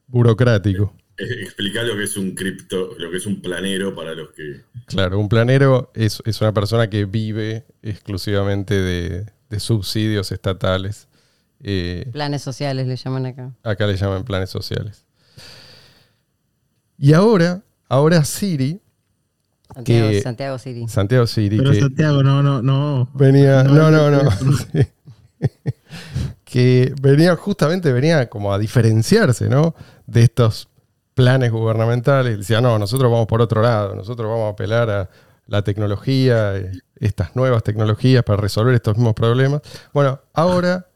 burocrático. 0.06 0.94
Explicar 1.18 1.84
lo 1.84 1.94
que 1.94 2.04
es 2.04 2.16
un 2.16 2.34
cripto, 2.34 2.94
lo 2.98 3.10
que 3.10 3.18
es 3.18 3.26
un 3.26 3.42
planero 3.42 3.94
para 3.94 4.14
los 4.14 4.30
que. 4.32 4.62
Claro, 4.86 5.18
un 5.18 5.28
planero 5.28 5.92
es, 5.94 6.22
es 6.24 6.40
una 6.40 6.54
persona 6.54 6.88
que 6.88 7.04
vive 7.04 7.66
exclusivamente 7.82 8.74
de, 8.74 9.26
de 9.50 9.60
subsidios 9.60 10.32
estatales. 10.32 11.06
Eh, 11.62 12.08
Planes 12.12 12.42
sociales 12.42 12.86
le 12.86 12.96
llaman 12.96 13.26
acá. 13.26 13.52
acá 13.62 13.86
le 13.86 13.96
llaman 13.96 14.24
planes 14.24 14.50
sociales. 14.50 15.04
Y 16.98 17.12
ahora, 17.12 17.62
ahora 17.88 18.24
Siri, 18.24 18.80
Santiago, 19.74 20.08
Que- 20.10 20.22
Santiago 20.22 20.58
City. 20.58 20.88
Santiago 20.88 21.26
Siri, 21.26 21.58
Pero 21.58 21.70
que 21.72 21.80
Santiago, 21.80 22.22
no, 22.22 22.42
no, 22.42 22.62
no. 22.62 23.08
venía, 23.14 23.64
no, 23.64 23.90
no, 23.90 24.10
no, 24.10 24.30
que 26.44 26.94
venía 27.00 27.36
justamente, 27.36 27.92
venía 27.92 28.28
como 28.28 28.52
a 28.52 28.58
diferenciarse, 28.58 29.48
¿no? 29.48 29.74
De 30.06 30.22
estos 30.22 30.68
planes 31.14 31.50
gubernamentales. 31.50 32.38
Decía, 32.38 32.60
no, 32.60 32.78
nosotros 32.78 33.10
vamos 33.10 33.26
por 33.26 33.40
otro 33.40 33.62
lado, 33.62 33.94
nosotros 33.94 34.28
vamos 34.28 34.46
a 34.46 34.50
apelar 34.52 34.90
a 34.90 35.10
la 35.46 35.62
tecnología, 35.62 36.56
eh, 36.56 36.70
estas 36.96 37.34
nuevas 37.34 37.62
tecnologías 37.64 38.22
para 38.22 38.40
resolver 38.40 38.74
estos 38.74 38.96
mismos 38.96 39.14
problemas. 39.14 39.60
Bueno, 39.92 40.20
ahora 40.32 40.86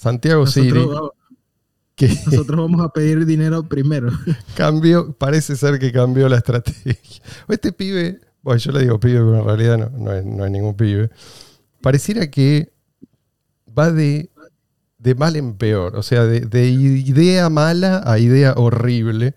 Santiago 0.00 0.46
Siri, 0.46 0.70
Nosotros, 0.70 1.10
que 1.94 2.08
nosotros 2.08 2.58
vamos 2.58 2.80
a 2.80 2.88
pedir 2.88 3.26
dinero 3.26 3.68
primero. 3.68 4.08
cambió, 4.56 5.12
parece 5.12 5.56
ser 5.56 5.78
que 5.78 5.92
cambió 5.92 6.26
la 6.30 6.38
estrategia. 6.38 6.96
Este 7.48 7.70
pibe, 7.70 8.18
bueno, 8.40 8.58
yo 8.58 8.72
le 8.72 8.80
digo 8.80 8.98
pibe, 8.98 9.18
pero 9.18 9.40
en 9.40 9.44
realidad 9.44 9.76
no, 9.76 9.90
no 9.98 10.12
es, 10.14 10.24
no 10.24 10.46
es 10.46 10.50
ningún 10.50 10.74
pibe. 10.74 11.10
Pareciera 11.82 12.30
que 12.30 12.72
va 13.78 13.92
de, 13.92 14.30
de 14.96 15.14
mal 15.16 15.36
en 15.36 15.58
peor, 15.58 15.94
o 15.96 16.02
sea, 16.02 16.24
de, 16.24 16.40
de 16.40 16.70
idea 16.70 17.50
mala 17.50 18.02
a 18.06 18.18
idea 18.18 18.54
horrible. 18.56 19.34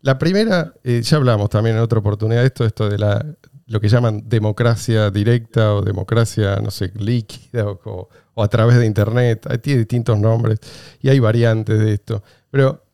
La 0.00 0.16
primera, 0.16 0.72
eh, 0.82 1.02
ya 1.02 1.18
hablamos 1.18 1.50
también 1.50 1.76
en 1.76 1.82
otra 1.82 1.98
oportunidad 1.98 2.40
de 2.40 2.46
esto, 2.46 2.64
esto 2.64 2.88
de 2.88 2.96
la, 2.96 3.22
lo 3.66 3.80
que 3.80 3.88
llaman 3.88 4.28
democracia 4.28 5.10
directa 5.10 5.74
o 5.74 5.82
democracia, 5.82 6.56
no 6.62 6.70
sé, 6.70 6.92
líquida 6.96 7.66
o, 7.68 8.08
o- 8.34 8.42
a 8.42 8.48
través 8.48 8.76
de 8.78 8.86
Internet. 8.86 9.46
Ahí 9.50 9.58
Tiene 9.58 9.80
distintos 9.80 10.18
nombres 10.18 10.60
y 11.00 11.08
hay 11.08 11.18
variantes 11.20 11.78
de 11.78 11.94
esto. 11.94 12.22
Pero 12.50 12.84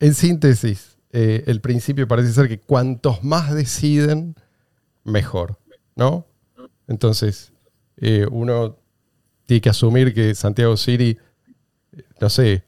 en 0.00 0.14
síntesis, 0.14 0.98
eh, 1.12 1.44
el 1.46 1.60
principio 1.60 2.08
parece 2.08 2.32
ser 2.32 2.48
que 2.48 2.60
cuantos 2.60 3.22
más 3.24 3.54
deciden, 3.54 4.34
mejor, 5.04 5.58
¿no? 5.96 6.26
Entonces, 6.88 7.52
eh, 7.98 8.26
uno 8.30 8.78
tiene 9.46 9.60
que 9.62 9.70
asumir 9.70 10.14
que 10.14 10.34
Santiago 10.34 10.76
City, 10.76 11.18
eh, 11.92 12.02
no 12.20 12.28
sé, 12.30 12.64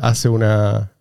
hace 0.00 0.28
una, 0.28 0.92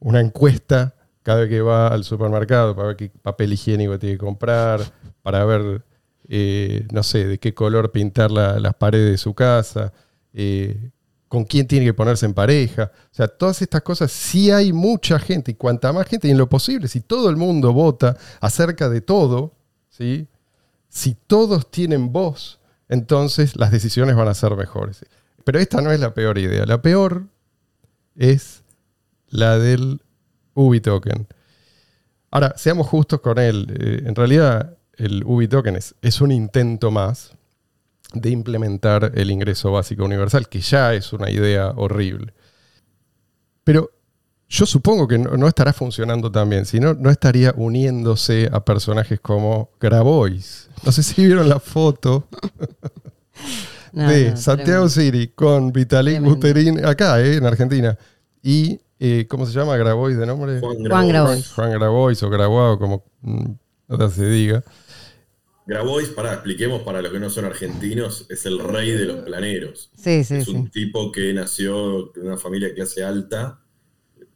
una 0.00 0.20
encuesta 0.20 0.95
cada 1.26 1.40
vez 1.40 1.48
que 1.48 1.60
va 1.60 1.88
al 1.88 2.04
supermercado 2.04 2.76
para 2.76 2.86
ver 2.86 2.96
qué 2.96 3.08
papel 3.10 3.52
higiénico 3.52 3.98
tiene 3.98 4.14
que 4.14 4.24
comprar, 4.24 4.80
para 5.22 5.44
ver, 5.44 5.84
eh, 6.28 6.86
no 6.92 7.02
sé, 7.02 7.26
de 7.26 7.38
qué 7.40 7.52
color 7.52 7.90
pintar 7.90 8.30
la- 8.30 8.60
las 8.60 8.74
paredes 8.76 9.10
de 9.10 9.18
su 9.18 9.34
casa, 9.34 9.92
eh, 10.32 10.92
con 11.26 11.44
quién 11.44 11.66
tiene 11.66 11.84
que 11.84 11.94
ponerse 11.94 12.26
en 12.26 12.32
pareja. 12.32 12.92
O 13.10 13.14
sea, 13.14 13.26
todas 13.26 13.60
estas 13.60 13.82
cosas, 13.82 14.12
sí 14.12 14.52
hay 14.52 14.72
mucha 14.72 15.18
gente, 15.18 15.50
y 15.50 15.54
cuanta 15.54 15.92
más 15.92 16.06
gente, 16.06 16.28
y 16.28 16.30
en 16.30 16.38
lo 16.38 16.48
posible, 16.48 16.86
si 16.86 17.00
todo 17.00 17.28
el 17.28 17.34
mundo 17.36 17.72
vota 17.72 18.16
acerca 18.40 18.88
de 18.88 19.00
todo, 19.00 19.52
¿sí? 19.88 20.28
si 20.88 21.16
todos 21.26 21.72
tienen 21.72 22.12
voz, 22.12 22.60
entonces 22.88 23.56
las 23.56 23.72
decisiones 23.72 24.14
van 24.14 24.28
a 24.28 24.34
ser 24.34 24.54
mejores. 24.54 25.04
Pero 25.42 25.58
esta 25.58 25.80
no 25.80 25.90
es 25.90 25.98
la 25.98 26.14
peor 26.14 26.38
idea. 26.38 26.64
La 26.66 26.80
peor 26.80 27.24
es 28.14 28.62
la 29.28 29.58
del 29.58 30.00
UBI 30.56 30.80
token. 30.80 31.28
Ahora, 32.32 32.54
seamos 32.56 32.88
justos 32.88 33.20
con 33.20 33.38
él. 33.38 33.72
Eh, 33.78 34.02
en 34.04 34.14
realidad, 34.16 34.76
el 34.96 35.22
UBI 35.24 35.46
token 35.46 35.76
es, 35.76 35.94
es 36.02 36.20
un 36.20 36.32
intento 36.32 36.90
más 36.90 37.32
de 38.12 38.30
implementar 38.30 39.12
el 39.14 39.30
ingreso 39.30 39.70
básico 39.70 40.04
universal, 40.04 40.48
que 40.48 40.60
ya 40.60 40.92
es 40.94 41.12
una 41.12 41.30
idea 41.30 41.68
horrible. 41.76 42.34
Pero 43.62 43.92
yo 44.48 44.66
supongo 44.66 45.06
que 45.06 45.18
no, 45.18 45.36
no 45.36 45.46
estará 45.46 45.72
funcionando 45.72 46.32
tan 46.32 46.50
bien, 46.50 46.66
si 46.66 46.80
no, 46.80 46.94
no 46.94 47.10
estaría 47.10 47.54
uniéndose 47.56 48.48
a 48.52 48.64
personajes 48.64 49.20
como 49.20 49.70
Grabois. 49.78 50.68
No 50.84 50.90
sé 50.90 51.04
si 51.04 51.24
vieron 51.24 51.48
la 51.48 51.60
foto 51.60 52.28
No, 53.96 54.10
de 54.10 54.30
no, 54.30 54.36
Santiago. 54.36 54.88
Siri 54.90 55.28
con 55.28 55.72
Vitalik. 55.72 56.20
Buterin, 56.20 56.84
acá, 56.84 57.18
eh, 57.20 57.36
en 57.36 57.46
Argentina. 57.46 57.96
Y, 58.42 58.78
eh, 58.98 59.26
¿cómo 59.28 59.46
se 59.46 59.52
llama 59.52 59.76
Grabois 59.76 60.16
de 60.16 60.26
nombre? 60.26 60.60
Juan 60.60 60.76
Juan 60.84 61.08
Grabois. 61.08 61.48
Juan 61.52 61.72
Grabois 61.72 62.22
o 62.22 62.30
Grabois, 62.30 62.78
como 62.78 63.04
mm, 63.22 63.50
no 63.88 64.10
se 64.10 64.26
diga. 64.28 64.64
Grabois, 65.66 66.08
pará, 66.10 66.34
expliquemos 66.34 66.82
para 66.82 67.02
los 67.02 67.10
que 67.12 67.18
no 67.18 67.28
son 67.28 67.44
argentinos, 67.44 68.26
es 68.30 68.46
el 68.46 68.60
rey 68.60 68.92
de 68.92 69.04
los 69.04 69.24
planeros. 69.24 69.90
Sí, 69.96 70.22
sí, 70.22 70.36
es 70.36 70.44
sí. 70.44 70.52
un 70.52 70.70
tipo 70.70 71.10
que 71.10 71.32
nació 71.34 72.14
en 72.16 72.26
una 72.26 72.36
familia 72.38 72.68
de 72.68 72.74
clase 72.74 73.02
alta 73.02 73.60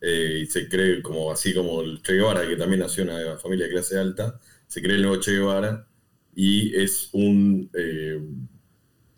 eh, 0.00 0.40
y 0.42 0.46
se 0.46 0.68
cree 0.68 1.00
como 1.02 1.30
así 1.30 1.54
como 1.54 1.82
el 1.82 2.02
Che 2.02 2.14
Guevara, 2.14 2.48
que 2.48 2.56
también 2.56 2.80
nació 2.80 3.04
en 3.04 3.10
una 3.10 3.38
familia 3.38 3.66
de 3.66 3.72
clase 3.72 3.96
alta, 3.96 4.40
se 4.66 4.82
cree 4.82 4.96
el 4.96 5.02
nuevo 5.02 5.20
Che 5.20 5.32
Guevara 5.32 5.86
y 6.34 6.74
es 6.74 7.10
un, 7.12 7.70
eh, 7.74 8.20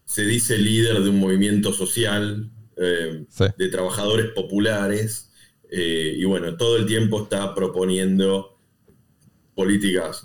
se 0.04 0.26
dice 0.26 0.58
líder 0.58 1.00
de 1.02 1.08
un 1.08 1.18
movimiento 1.18 1.72
social 1.72 2.50
eh, 2.76 3.24
Sí. 3.30 3.44
de 3.56 3.68
trabajadores 3.68 4.32
populares 4.32 5.30
eh, 5.72 6.14
y 6.18 6.24
bueno, 6.24 6.56
todo 6.56 6.76
el 6.76 6.86
tiempo 6.86 7.22
está 7.22 7.54
proponiendo 7.54 8.58
políticas 9.54 10.24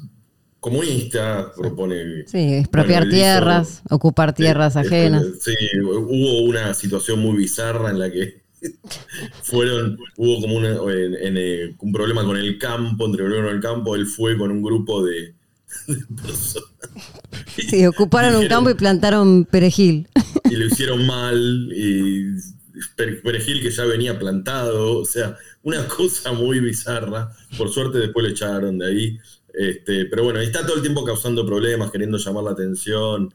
comunistas, 0.59 1.47
propone 1.55 2.27
Sí, 2.27 2.55
expropiar 2.55 3.03
Bueno, 3.03 3.15
él 3.15 3.17
hizo- 3.19 3.23
tierras, 3.33 3.81
ocupar 3.89 4.33
tierras 4.33 4.75
eh, 4.75 4.79
ajenas. 4.79 5.25
Sí, 5.39 5.53
hubo 5.81 6.41
una 6.43 6.73
situación 6.73 7.19
muy 7.19 7.37
bizarra 7.37 7.89
en 7.91 7.99
la 7.99 8.11
que 8.11 8.41
fueron, 9.43 9.97
hubo 10.17 10.41
como 10.41 10.55
una- 10.57 10.75
en- 10.91 11.15
en, 11.15 11.37
eh, 11.37 11.75
un 11.79 11.91
problema 11.93 12.25
con 12.25 12.37
el 12.37 12.57
campo, 12.57 13.05
entre 13.05 13.23
el 13.23 13.29
gobierno 13.29 13.51
y 13.51 13.55
el 13.55 13.61
campo, 13.61 13.95
él 13.95 14.07
fue 14.07 14.37
con 14.37 14.51
un 14.51 14.61
grupo 14.61 15.03
de, 15.05 15.35
de 15.87 15.95
personas. 16.21 16.69
Sí, 17.69 17.85
ocuparon 17.85 18.35
un 18.35 18.47
campo 18.47 18.69
y 18.69 18.73
plantaron 18.73 19.45
perejil. 19.45 20.07
y 20.49 20.55
lo 20.55 20.65
hicieron 20.65 21.05
mal 21.05 21.69
y 21.73 22.25
perejil 22.95 23.61
que 23.61 23.71
ya 23.71 23.85
venía 23.85 24.17
plantado, 24.17 24.99
o 24.99 25.05
sea, 25.05 25.37
una 25.63 25.87
cosa 25.87 26.31
muy 26.31 26.59
bizarra. 26.59 27.31
Por 27.57 27.69
suerte 27.69 27.99
después 27.99 28.25
le 28.25 28.31
echaron 28.31 28.77
de 28.77 28.87
ahí. 28.87 29.19
Este, 29.53 30.05
pero 30.05 30.23
bueno, 30.23 30.39
está 30.39 30.65
todo 30.65 30.75
el 30.75 30.81
tiempo 30.81 31.03
causando 31.03 31.45
problemas, 31.45 31.91
queriendo 31.91 32.17
llamar 32.17 32.43
la 32.43 32.51
atención. 32.51 33.33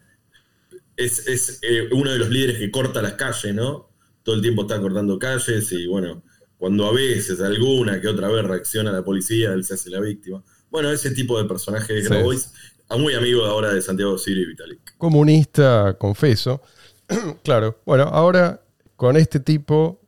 Es, 0.96 1.26
es, 1.26 1.58
eh, 1.62 1.88
uno 1.92 2.12
de 2.12 2.18
los 2.18 2.28
líderes 2.28 2.58
que 2.58 2.70
corta 2.70 3.02
las 3.02 3.14
calles, 3.14 3.54
¿no? 3.54 3.90
Todo 4.22 4.36
el 4.36 4.42
tiempo 4.42 4.62
está 4.62 4.80
cortando 4.80 5.18
calles 5.18 5.72
y 5.72 5.86
bueno, 5.86 6.22
cuando 6.58 6.86
a 6.86 6.92
veces 6.92 7.40
alguna 7.40 8.00
que 8.00 8.06
otra 8.06 8.28
vez 8.28 8.44
reacciona 8.44 8.92
la 8.92 9.02
policía, 9.02 9.52
él 9.52 9.64
se 9.64 9.74
hace 9.74 9.90
la 9.90 10.00
víctima. 10.00 10.44
Bueno, 10.70 10.90
ese 10.90 11.10
tipo 11.10 11.40
de 11.42 11.48
personaje 11.48 11.92
de. 11.92 12.02
Grabois, 12.02 12.52
muy 12.98 13.14
amigo 13.14 13.44
ahora 13.44 13.72
de 13.72 13.82
Santiago 13.82 14.16
Siri 14.16 14.42
y 14.42 14.46
Vitalik. 14.46 14.96
Comunista, 14.96 15.96
confeso. 15.98 16.62
claro, 17.42 17.80
bueno, 17.84 18.04
ahora 18.04 18.61
con 19.02 19.16
este 19.16 19.40
tipo 19.40 19.98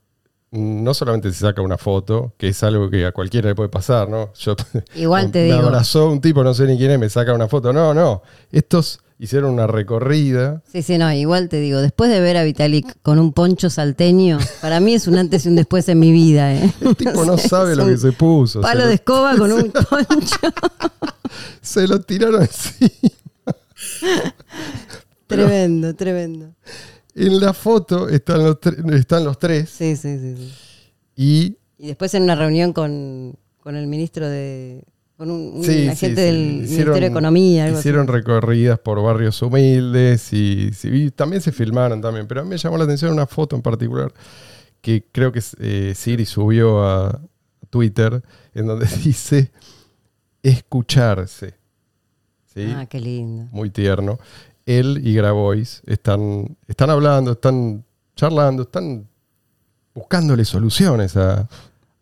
no 0.52 0.94
solamente 0.94 1.32
se 1.32 1.40
saca 1.40 1.60
una 1.62 1.76
foto, 1.76 2.32
que 2.38 2.46
es 2.46 2.62
algo 2.62 2.88
que 2.88 3.04
a 3.04 3.10
cualquiera 3.10 3.48
le 3.48 3.56
puede 3.56 3.68
pasar, 3.68 4.08
¿no? 4.08 4.32
Yo, 4.34 4.54
Igual 4.94 5.30
te 5.32 5.40
me 5.40 5.44
digo. 5.46 5.66
abrazó 5.66 6.08
un 6.08 6.20
tipo, 6.20 6.44
no 6.44 6.54
sé 6.54 6.66
ni 6.66 6.78
quién 6.78 6.92
es, 6.92 6.98
me 7.00 7.08
saca 7.10 7.34
una 7.34 7.48
foto. 7.48 7.72
No, 7.72 7.92
no. 7.92 8.22
Estos 8.52 9.00
hicieron 9.18 9.50
una 9.52 9.66
recorrida. 9.66 10.62
Sí, 10.70 10.82
sí, 10.82 10.96
no, 10.96 11.10
igual 11.12 11.48
te 11.48 11.58
digo, 11.58 11.80
después 11.80 12.08
de 12.08 12.20
ver 12.20 12.36
a 12.36 12.44
Vitalik 12.44 13.02
con 13.02 13.18
un 13.18 13.32
poncho 13.32 13.68
salteño, 13.68 14.38
para 14.60 14.78
mí 14.78 14.94
es 14.94 15.08
un 15.08 15.18
antes 15.18 15.44
y 15.44 15.48
un 15.48 15.56
después 15.56 15.88
en 15.88 15.98
mi 15.98 16.12
vida. 16.12 16.54
¿eh? 16.54 16.72
El 16.80 16.94
tipo 16.94 17.24
no 17.26 17.36
sabe 17.36 17.72
es 17.72 17.76
lo 17.76 17.86
que 17.86 17.96
se 17.96 18.12
puso. 18.12 18.60
Se 18.60 18.62
Palo 18.62 18.82
lo, 18.82 18.86
de 18.86 18.94
escoba 18.94 19.36
con 19.36 19.50
un 19.50 19.72
poncho. 19.72 20.36
se 21.60 21.88
lo 21.88 22.00
tiraron 22.00 22.42
encima. 22.42 23.10
tremendo, 25.26 25.96
tremendo. 25.96 26.54
En 27.14 27.40
la 27.40 27.52
foto 27.52 28.08
están 28.08 28.42
los, 28.44 28.60
tre- 28.60 28.94
están 28.94 29.24
los 29.24 29.38
tres 29.38 29.70
Sí, 29.70 29.94
sí, 29.96 30.18
sí, 30.18 30.34
sí. 30.36 30.52
y 31.16 31.56
Y 31.78 31.86
después 31.88 32.12
en 32.14 32.24
una 32.24 32.34
reunión 32.34 32.72
con, 32.72 33.36
con 33.60 33.76
el 33.76 33.86
ministro 33.86 34.28
de. 34.28 34.82
con 35.16 35.30
un, 35.30 35.52
un 35.58 35.64
Sí, 35.64 35.86
agente 35.86 36.20
sí. 36.20 36.26
del 36.26 36.36
Hicieron- 36.36 36.62
Ministerio 36.62 36.94
de 36.94 37.06
Economía. 37.06 37.64
Algo 37.66 37.78
Hicieron 37.78 38.02
así. 38.02 38.12
recorridas 38.12 38.78
por 38.80 39.00
barrios 39.02 39.40
humildes 39.42 40.32
y, 40.32 40.70
también 41.14 41.40
se 41.40 41.52
filmaron 41.52 42.00
también. 42.00 42.26
Pero 42.26 42.40
a 42.40 42.44
mí 42.44 42.50
me 42.50 42.58
llamó 42.58 42.76
la 42.78 42.84
atención 42.84 43.12
una 43.12 43.26
foto 43.26 43.54
en 43.54 43.62
particular 43.62 44.12
que 44.80 45.06
creo 45.12 45.30
que 45.32 45.40
eh, 45.60 45.92
Siri 45.94 46.24
subió 46.26 46.84
a 46.84 47.20
Twitter 47.70 48.22
en 48.54 48.66
donde 48.66 48.86
dice 49.04 49.52
escucharse. 50.42 51.54
¿Sí? 52.52 52.72
Ah, 52.76 52.86
qué 52.86 53.00
lindo. 53.00 53.48
Muy 53.50 53.70
tierno. 53.70 54.18
Él 54.66 55.00
y 55.04 55.14
Grabois 55.14 55.82
están, 55.86 56.56
están 56.68 56.90
hablando, 56.90 57.32
están 57.32 57.84
charlando, 58.16 58.62
están 58.62 59.06
buscándole 59.94 60.44
soluciones 60.44 61.16
a, 61.16 61.48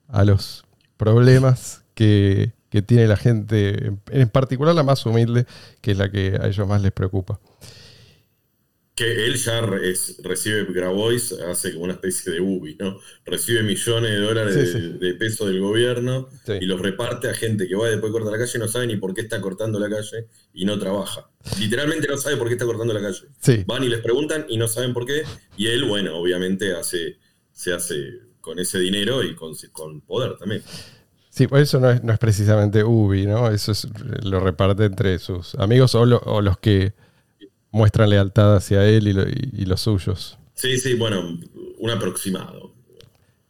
a 0.08 0.24
los 0.24 0.64
problemas 0.96 1.82
que, 1.94 2.52
que 2.70 2.82
tiene 2.82 3.06
la 3.06 3.16
gente, 3.16 3.92
en- 4.10 4.28
particular 4.28 4.74
la 4.74 4.82
más 4.82 5.04
humilde, 5.04 5.46
que 5.80 5.92
es 5.92 5.98
la 5.98 6.10
que 6.10 6.38
a 6.40 6.46
ellos 6.46 6.66
más 6.68 6.80
les 6.82 6.92
preocupa. 6.92 7.38
Que 8.94 9.24
él 9.24 9.36
ya 9.36 9.60
es- 9.82 10.18
recibe 10.22 10.64
Grabois, 10.70 11.32
hace 11.32 11.72
como 11.72 11.84
una 11.84 11.94
especie 11.94 12.30
de 12.30 12.40
UBI, 12.40 12.76
¿no? 12.78 12.98
Recibe 13.24 13.62
millones 13.62 14.10
de 14.10 14.18
dólares 14.18 14.54
Sí, 14.54 14.60
de, 14.60 14.66
sí. 14.72 14.98
de 14.98 15.14
peso 15.14 15.46
del 15.46 15.60
gobierno 15.60 16.28
Sí. 16.44 16.52
y 16.60 16.66
los 16.66 16.78
reparte 16.78 17.30
a 17.30 17.34
gente 17.34 17.66
que 17.66 17.74
va 17.74 17.88
y 17.88 17.92
después 17.92 18.12
corta 18.12 18.30
la 18.30 18.36
calle 18.36 18.52
y 18.54 18.58
no 18.58 18.68
sabe 18.68 18.86
ni 18.86 18.96
por 18.96 19.14
qué 19.14 19.22
está 19.22 19.40
cortando 19.40 19.78
la 19.80 19.88
calle 19.88 20.26
y 20.52 20.66
no 20.66 20.78
trabaja. 20.78 21.30
Literalmente 21.58 22.06
no 22.06 22.18
sabe 22.18 22.36
por 22.36 22.48
qué 22.48 22.52
está 22.54 22.66
cortando 22.66 22.92
la 22.92 23.00
calle. 23.00 23.22
Sí, 23.40 23.64
Van 23.66 23.82
y 23.82 23.88
les 23.88 24.00
preguntan 24.00 24.44
y 24.50 24.58
no 24.58 24.68
saben 24.68 24.92
por 24.92 25.06
qué. 25.06 25.22
Y 25.56 25.68
él, 25.68 25.84
bueno, 25.84 26.14
obviamente 26.18 26.74
hace, 26.74 27.18
se 27.50 27.72
hace 27.72 28.18
con 28.42 28.58
ese 28.58 28.78
dinero 28.78 29.22
y 29.22 29.34
con, 29.34 29.54
con 29.72 30.02
poder 30.02 30.36
también. 30.36 30.62
sí, 31.30 31.46
por 31.46 31.60
eso 31.60 31.80
no 31.80 31.90
es, 31.90 32.04
no 32.04 32.12
es 32.12 32.18
precisamente 32.18 32.84
Ubi, 32.84 33.24
¿no? 33.24 33.48
Eso 33.50 33.72
es- 33.72 33.88
lo 34.24 34.38
reparte 34.40 34.84
entre 34.84 35.18
sus 35.18 35.54
amigos 35.54 35.94
o, 35.94 36.04
lo- 36.04 36.18
o 36.26 36.42
los 36.42 36.58
que 36.58 36.92
muestran 37.72 38.10
lealtad 38.10 38.54
hacia 38.56 38.84
él 38.86 39.08
y, 39.08 39.12
lo- 39.12 39.28
y- 39.28 39.50
y 39.52 39.64
los 39.64 39.80
suyos. 39.80 40.38
Sí, 40.54 40.78
sí, 40.78 40.94
bueno, 40.94 41.38
un 41.78 41.90
aproximado. 41.90 42.72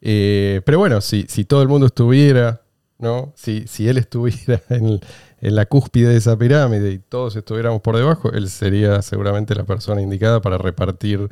Eh, 0.00 0.62
pero 0.64 0.78
bueno, 0.78 1.00
si, 1.00 1.26
si 1.28 1.44
todo 1.44 1.62
el 1.62 1.68
mundo 1.68 1.86
estuviera, 1.86 2.62
¿no? 2.98 3.32
Si, 3.36 3.66
si 3.66 3.88
él 3.88 3.98
estuviera 3.98 4.60
en, 4.70 5.00
en 5.40 5.54
la 5.54 5.66
cúspide 5.66 6.08
de 6.08 6.16
esa 6.16 6.36
pirámide 6.38 6.92
y 6.92 6.98
todos 6.98 7.36
estuviéramos 7.36 7.80
por 7.82 7.96
debajo, 7.96 8.32
él 8.32 8.48
sería 8.48 9.02
seguramente 9.02 9.54
la 9.54 9.64
persona 9.64 10.00
indicada 10.02 10.40
para 10.40 10.58
repartir 10.58 11.28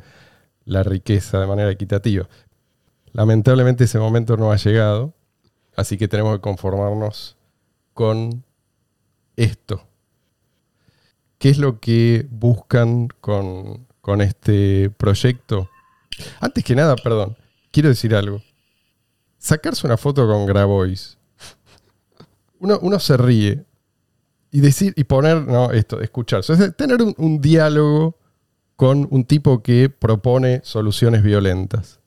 la 0.65 0.83
riqueza 0.83 1.39
de 1.39 1.47
manera 1.47 1.71
equitativa. 1.71 2.27
Lamentablemente 3.13 3.85
ese 3.85 3.99
momento 3.99 4.37
no 4.37 4.51
ha 4.51 4.57
llegado, 4.57 5.13
así 5.75 5.97
que 5.97 6.07
tenemos 6.07 6.35
que 6.37 6.41
conformarnos 6.41 7.35
con 7.93 8.43
esto. 9.35 9.85
¿Qué 11.41 11.49
es 11.49 11.57
lo 11.57 11.79
que 11.79 12.27
buscan 12.29 13.07
con, 13.19 13.87
este 14.21 14.91
proyecto? 14.91 15.71
Antes 16.39 16.63
que 16.63 16.75
nada, 16.75 16.95
perdón, 16.95 17.35
quiero 17.71 17.89
decir 17.89 18.13
algo. 18.13 18.43
Sacarse 19.39 19.87
una 19.87 19.97
foto 19.97 20.27
con 20.27 20.45
Grabois. 20.45 21.17
Uno, 22.59 22.77
uno 22.83 22.99
se 22.99 23.17
ríe 23.17 23.65
y 24.51 24.59
decir 24.59 24.93
y 24.95 25.03
poner, 25.03 25.47
no, 25.47 25.71
esto, 25.71 25.99
escucharse. 25.99 26.53
Es 26.53 26.77
tener 26.77 27.01
un, 27.01 27.15
un 27.17 27.41
diálogo 27.41 28.19
con 28.75 29.07
un 29.09 29.25
tipo 29.25 29.63
que 29.63 29.89
propone 29.89 30.61
soluciones 30.63 31.23
violentas. 31.23 31.99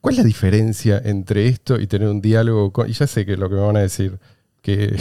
¿Cuál 0.00 0.14
es 0.14 0.18
la 0.18 0.24
diferencia 0.24 1.00
entre 1.04 1.46
esto 1.46 1.78
y 1.78 1.86
tener 1.86 2.08
un 2.08 2.20
diálogo 2.20 2.72
con... 2.72 2.90
Y 2.90 2.92
ya 2.92 3.06
sé 3.06 3.24
que 3.24 3.36
lo 3.36 3.48
que 3.48 3.54
me 3.54 3.60
van 3.60 3.76
a 3.76 3.82
decir, 3.82 4.18
que, 4.62 4.96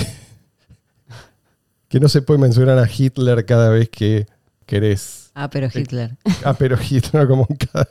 que 1.93 1.99
no 1.99 2.09
se 2.09 2.23
puede 2.23 2.39
mencionar 2.39 2.79
a 2.79 2.89
Hitler 2.91 3.45
cada 3.45 3.69
vez 3.69 3.87
que 3.87 4.25
querés 4.65 5.29
Ah, 5.35 5.47
pero 5.51 5.67
Hitler. 5.71 6.17
Ah, 6.43 6.55
pero 6.57 6.75
Hitler, 6.75 7.27
como 7.27 7.45
en 7.47 7.55
cada, 7.55 7.89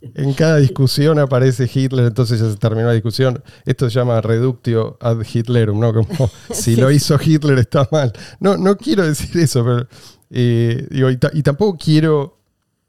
en 0.00 0.32
cada 0.34 0.56
discusión 0.58 1.18
aparece 1.18 1.68
Hitler, 1.72 2.06
entonces 2.06 2.38
ya 2.38 2.48
se 2.48 2.56
terminó 2.58 2.86
la 2.86 2.92
discusión. 2.92 3.42
Esto 3.66 3.90
se 3.90 3.98
llama 3.98 4.20
reductio 4.20 4.98
ad 5.00 5.18
Hitlerum, 5.24 5.80
¿no? 5.80 5.92
Como 5.92 6.30
si 6.52 6.76
lo 6.76 6.92
hizo 6.92 7.18
Hitler 7.20 7.58
está 7.58 7.88
mal. 7.90 8.12
No, 8.38 8.56
no 8.56 8.76
quiero 8.76 9.04
decir 9.04 9.36
eso, 9.36 9.64
pero. 9.64 9.88
eh, 10.30 10.86
digo, 10.88 11.10
y, 11.10 11.18
y 11.32 11.42
tampoco 11.42 11.76
quiero 11.76 12.38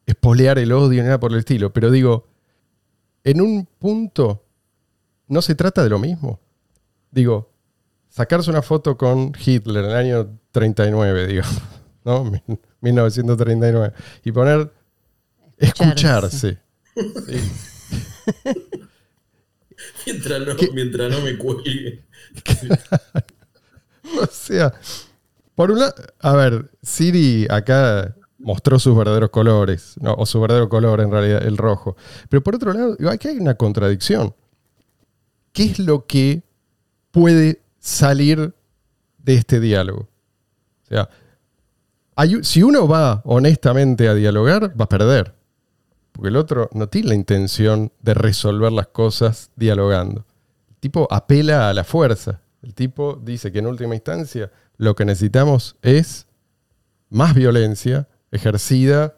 espolear 0.05 0.59
el 0.59 0.73
odio 0.73 1.01
ni 1.01 1.07
nada 1.07 1.19
por 1.19 1.31
el 1.31 1.39
estilo, 1.39 1.73
pero 1.73 1.89
digo, 1.89 2.27
en 3.23 3.41
un 3.41 3.67
punto 3.79 4.45
no 5.27 5.41
se 5.41 5.55
trata 5.55 5.83
de 5.83 5.89
lo 5.89 5.97
mismo. 5.97 6.39
Digo, 7.09 7.49
sacarse 8.09 8.51
una 8.51 8.61
foto 8.61 8.95
con 8.95 9.31
Hitler 9.43 9.85
en 9.85 9.89
el 9.89 9.97
año 9.97 10.40
39, 10.51 11.27
digo, 11.27 11.43
¿no? 12.05 12.31
1939. 12.81 13.93
Y 14.23 14.31
poner 14.31 14.71
escucharse. 15.57 16.59
Sí. 16.95 17.37
Mientras 20.05 20.39
no, 20.47 20.53
mientras 20.73 21.11
no 21.11 21.21
me 21.21 21.37
cuelgue. 21.37 22.03
O 24.19 24.25
sea, 24.25 24.73
por 25.55 25.71
un 25.71 25.79
lado, 25.79 25.93
a 26.19 26.35
ver, 26.35 26.69
Siri 26.81 27.47
acá 27.49 28.15
mostró 28.39 28.79
sus 28.79 28.97
verdaderos 28.97 29.29
colores, 29.29 29.95
¿no? 30.01 30.13
o 30.15 30.25
su 30.25 30.41
verdadero 30.41 30.67
color 30.67 31.01
en 31.01 31.11
realidad, 31.11 31.45
el 31.45 31.57
rojo. 31.57 31.95
Pero 32.27 32.43
por 32.43 32.55
otro 32.55 32.73
lado, 32.73 32.95
digo, 32.95 33.09
aquí 33.09 33.29
hay 33.29 33.37
una 33.37 33.55
contradicción. 33.55 34.35
¿Qué 35.53 35.63
es 35.65 35.79
lo 35.79 36.05
que 36.05 36.43
puede 37.11 37.61
salir 37.79 38.53
de 39.17 39.35
este 39.35 39.59
diálogo? 39.59 40.09
Sea, 40.91 41.09
si 42.43 42.63
uno 42.63 42.87
va 42.87 43.21
honestamente 43.23 44.09
a 44.09 44.13
dialogar, 44.13 44.79
va 44.79 44.85
a 44.85 44.89
perder. 44.89 45.33
Porque 46.11 46.29
el 46.29 46.35
otro 46.35 46.69
no 46.73 46.89
tiene 46.89 47.09
la 47.09 47.15
intención 47.15 47.93
de 48.01 48.13
resolver 48.13 48.71
las 48.71 48.87
cosas 48.87 49.51
dialogando. 49.55 50.25
El 50.69 50.75
tipo 50.77 51.07
apela 51.09 51.69
a 51.69 51.73
la 51.73 51.85
fuerza. 51.85 52.41
El 52.61 52.75
tipo 52.75 53.19
dice 53.23 53.51
que 53.51 53.59
en 53.59 53.67
última 53.67 53.95
instancia 53.95 54.51
lo 54.77 54.95
que 54.95 55.05
necesitamos 55.05 55.77
es 55.81 56.27
más 57.09 57.33
violencia 57.33 58.07
ejercida 58.31 59.17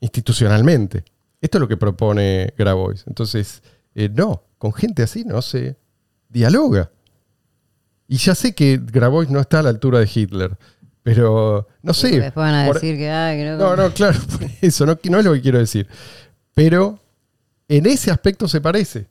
institucionalmente. 0.00 1.04
Esto 1.40 1.58
es 1.58 1.60
lo 1.60 1.68
que 1.68 1.76
propone 1.76 2.52
Grabois. 2.58 3.04
Entonces, 3.06 3.62
eh, 3.94 4.08
no, 4.12 4.42
con 4.58 4.72
gente 4.72 5.02
así 5.02 5.24
no 5.24 5.40
se 5.42 5.76
dialoga. 6.28 6.90
Y 8.08 8.16
ya 8.16 8.34
sé 8.34 8.54
que 8.54 8.80
Grabois 8.82 9.30
no 9.30 9.38
está 9.38 9.60
a 9.60 9.62
la 9.62 9.68
altura 9.68 10.00
de 10.00 10.10
Hitler, 10.12 10.58
pero 11.02 11.66
no 11.82 11.94
sé. 11.94 12.20
Después 12.20 12.34
van 12.44 12.54
a 12.54 12.66
por- 12.66 12.74
decir 12.74 12.96
que, 12.96 13.10
ah, 13.10 13.32
que 13.34 13.44
no. 13.44 13.56
no, 13.56 13.76
no, 13.76 13.92
claro, 13.94 14.18
por 14.38 14.48
eso, 14.60 14.86
no, 14.86 14.98
no 15.04 15.18
es 15.18 15.24
lo 15.24 15.32
que 15.34 15.40
quiero 15.40 15.58
decir. 15.58 15.86
Pero 16.54 16.98
en 17.68 17.86
ese 17.86 18.10
aspecto 18.10 18.48
se 18.48 18.60
parece. 18.60 19.06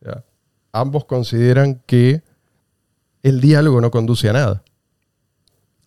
O 0.00 0.04
sea, 0.04 0.24
ambos 0.72 1.04
consideran 1.04 1.80
que 1.86 2.22
el 3.22 3.40
diálogo 3.40 3.80
no 3.80 3.90
conduce 3.90 4.28
a 4.28 4.32
nada. 4.32 4.62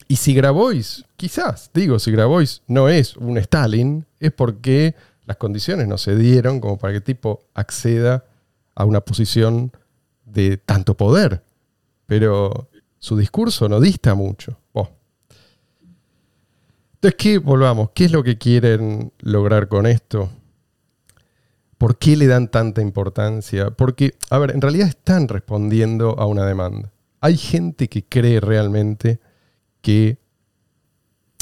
Y 0.08 0.18
si 0.18 0.34
Grabois, 0.34 1.06
quizás, 1.18 1.72
digo, 1.74 1.98
si 1.98 2.12
Grabois 2.12 2.62
no 2.68 2.90
es 2.90 3.16
un 3.18 3.38
Stalin, 3.38 4.06
es 4.20 4.32
porque 4.32 4.96
las 5.26 5.38
condiciones 5.38 5.88
no 5.88 5.98
se 5.98 6.16
dieron 6.16 6.60
como 6.60 6.78
para 6.78 6.94
que 6.94 6.98
el 6.98 7.04
tipo 7.04 7.42
acceda 7.54 8.26
a 8.76 8.86
una 8.86 9.02
posición 9.02 9.72
de 10.26 10.58
tanto 10.58 10.96
poder. 10.96 11.42
Pero 12.06 12.70
su 13.00 13.18
discurso 13.18 13.70
no 13.70 13.80
dista 13.80 14.14
mucho. 14.14 14.58
Oh. 14.74 14.90
Entonces, 17.04 17.18
¿qué? 17.18 17.38
Volvamos. 17.38 17.90
¿Qué 17.94 18.06
es 18.06 18.14
lo 18.14 18.24
que 18.24 18.38
quieren 18.38 19.12
lograr 19.20 19.68
con 19.68 19.88
esto? 19.88 20.30
¿Por 21.78 21.98
qué 21.98 22.16
le 22.16 22.28
dan 22.28 22.48
tanta 22.48 22.82
importancia? 22.82 23.72
Porque, 23.72 24.14
a 24.30 24.38
ver, 24.38 24.52
en 24.52 24.62
realidad 24.62 24.88
están 24.88 25.28
respondiendo 25.28 26.18
a 26.18 26.26
una 26.28 26.46
demanda. 26.46 26.94
Hay 27.20 27.36
gente 27.36 27.90
que 27.90 28.06
cree 28.06 28.40
realmente 28.40 29.20
que... 29.82 30.18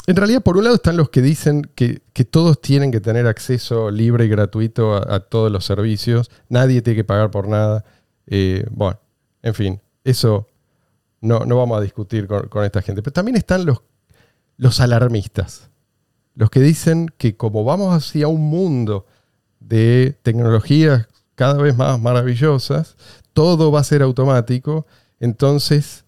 En 0.08 0.16
realidad, 0.16 0.42
por 0.42 0.56
un 0.56 0.64
lado 0.64 0.74
están 0.74 0.96
los 0.96 1.10
que 1.10 1.22
dicen 1.22 1.62
que, 1.76 2.02
todos 2.28 2.60
tienen 2.60 2.90
que 2.90 3.00
tener 3.00 3.28
acceso 3.28 3.92
libre 3.92 4.24
y 4.24 4.28
gratuito 4.28 4.96
a, 4.96 5.20
todos 5.20 5.52
los 5.52 5.64
servicios, 5.64 6.28
nadie 6.48 6.82
tiene 6.82 6.96
que 6.96 7.04
pagar 7.04 7.30
por 7.30 7.46
nada. 7.46 7.84
Eh, 8.26 8.66
bueno, 8.72 8.98
en 9.42 9.54
fin, 9.54 9.80
eso 10.02 10.48
no, 11.20 11.44
no 11.46 11.56
vamos 11.56 11.78
a 11.78 11.82
discutir 11.82 12.26
con, 12.26 12.64
esta 12.64 12.82
gente. 12.82 13.00
Pero 13.00 13.12
también 13.12 13.36
están 13.36 13.64
los, 13.64 13.82
los 14.62 14.78
alarmistas, 14.78 15.70
los 16.36 16.48
que 16.48 16.60
dicen 16.60 17.08
que 17.18 17.36
como 17.36 17.64
vamos 17.64 17.92
hacia 17.96 18.28
un 18.28 18.42
mundo 18.42 19.06
de 19.58 20.16
tecnologías 20.22 21.08
cada 21.34 21.60
vez 21.60 21.76
más 21.76 22.00
maravillosas, 22.00 22.94
todo 23.32 23.72
va 23.72 23.80
a 23.80 23.84
ser 23.84 24.02
automático, 24.02 24.86
entonces 25.18 26.04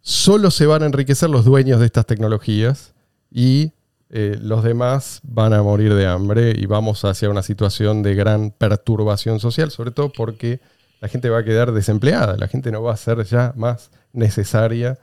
solo 0.00 0.50
se 0.50 0.64
van 0.64 0.84
a 0.84 0.86
enriquecer 0.86 1.28
los 1.28 1.44
dueños 1.44 1.78
de 1.78 1.84
estas 1.84 2.06
tecnologías 2.06 2.94
y 3.30 3.72
eh, 4.08 4.38
los 4.40 4.64
demás 4.64 5.20
van 5.22 5.52
a 5.52 5.62
morir 5.62 5.92
de 5.92 6.06
hambre 6.06 6.54
y 6.56 6.64
vamos 6.64 7.04
hacia 7.04 7.28
una 7.28 7.42
situación 7.42 8.02
de 8.02 8.14
gran 8.14 8.52
perturbación 8.52 9.38
social, 9.38 9.70
sobre 9.70 9.90
todo 9.90 10.10
porque 10.10 10.60
la 11.02 11.08
gente 11.08 11.28
va 11.28 11.40
a 11.40 11.44
quedar 11.44 11.72
desempleada, 11.72 12.38
la 12.38 12.48
gente 12.48 12.72
no 12.72 12.82
va 12.82 12.94
a 12.94 12.96
ser 12.96 13.22
ya 13.24 13.52
más 13.54 13.90
necesaria 14.14 14.98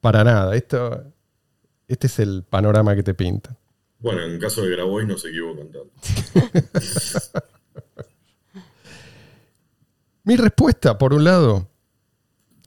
para 0.00 0.24
nada. 0.24 0.56
Esto, 0.56 1.04
este 1.88 2.06
es 2.06 2.18
el 2.18 2.44
panorama 2.44 2.94
que 2.94 3.02
te 3.02 3.14
pintan. 3.14 3.56
Bueno, 3.98 4.22
en 4.22 4.38
caso 4.38 4.62
de 4.62 4.70
Grabois 4.70 5.06
no 5.06 5.16
se 5.16 5.28
equivocan 5.28 5.70
tanto. 5.70 5.90
Mi 10.24 10.36
respuesta, 10.36 10.96
por 10.98 11.12
un 11.12 11.24
lado, 11.24 11.68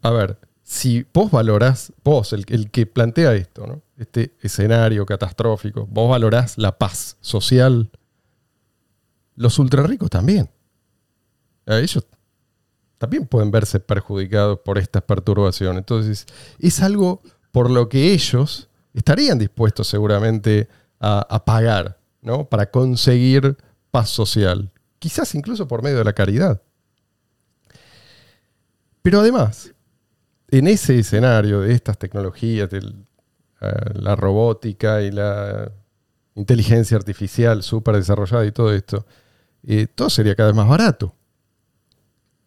a 0.02 0.12
ver, 0.12 0.38
si 0.64 1.06
vos 1.14 1.32
valorás, 1.32 1.94
vos, 2.04 2.34
el, 2.34 2.46
que 2.72 2.86
plantea 2.86 3.34
esto, 3.36 3.66
¿no? 3.66 3.82
este 3.98 4.36
escenario 4.42 5.06
catastrófico, 5.06 5.88
vos 5.88 6.10
valorás 6.10 6.58
la 6.58 6.78
paz 6.78 7.18
social, 7.22 7.90
los 9.36 9.58
ultrarricos 9.60 10.10
también. 10.10 10.50
ellos 11.66 12.06
también 12.98 13.28
pueden 13.28 13.52
verse 13.52 13.80
perjudicados 13.80 14.60
por 14.60 14.78
estas 14.78 15.04
perturbaciones. 15.04 15.80
Entonces, 15.80 16.26
es 16.60 16.82
algo 16.82 17.22
por 17.52 17.70
lo 17.72 17.90
que 17.90 18.12
ellos 18.14 18.67
estarían 18.94 19.38
dispuestos 19.38 19.88
seguramente 19.88 20.68
a, 21.00 21.46
pagar 21.46 22.00
¿no? 22.22 22.50
para 22.50 22.70
conseguir 22.72 23.58
paz 23.92 24.10
social, 24.10 24.72
quizás 25.00 25.36
incluso 25.36 25.68
por 25.68 25.84
medio 25.84 25.98
de 25.98 26.04
la 26.04 26.14
caridad. 26.14 26.62
Pero 29.02 29.22
además, 29.22 29.74
en 30.50 30.68
ese 30.68 31.00
escenario 31.00 31.62
de 31.62 31.74
estas 31.74 31.98
tecnologías, 31.98 32.70
de 32.70 32.80
eh, 32.80 33.72
la 33.94 34.16
robótica 34.16 35.02
y 35.02 35.12
la 35.12 35.72
inteligencia 36.36 36.98
artificial 36.98 37.64
súper 37.64 37.96
desarrollada 37.96 38.46
y 38.46 38.52
todo 38.52 38.74
esto, 38.74 39.06
eh, 39.64 39.88
todo 39.88 40.10
sería 40.10 40.36
cada 40.36 40.50
vez 40.50 40.56
más 40.56 40.68
barato. 40.68 41.14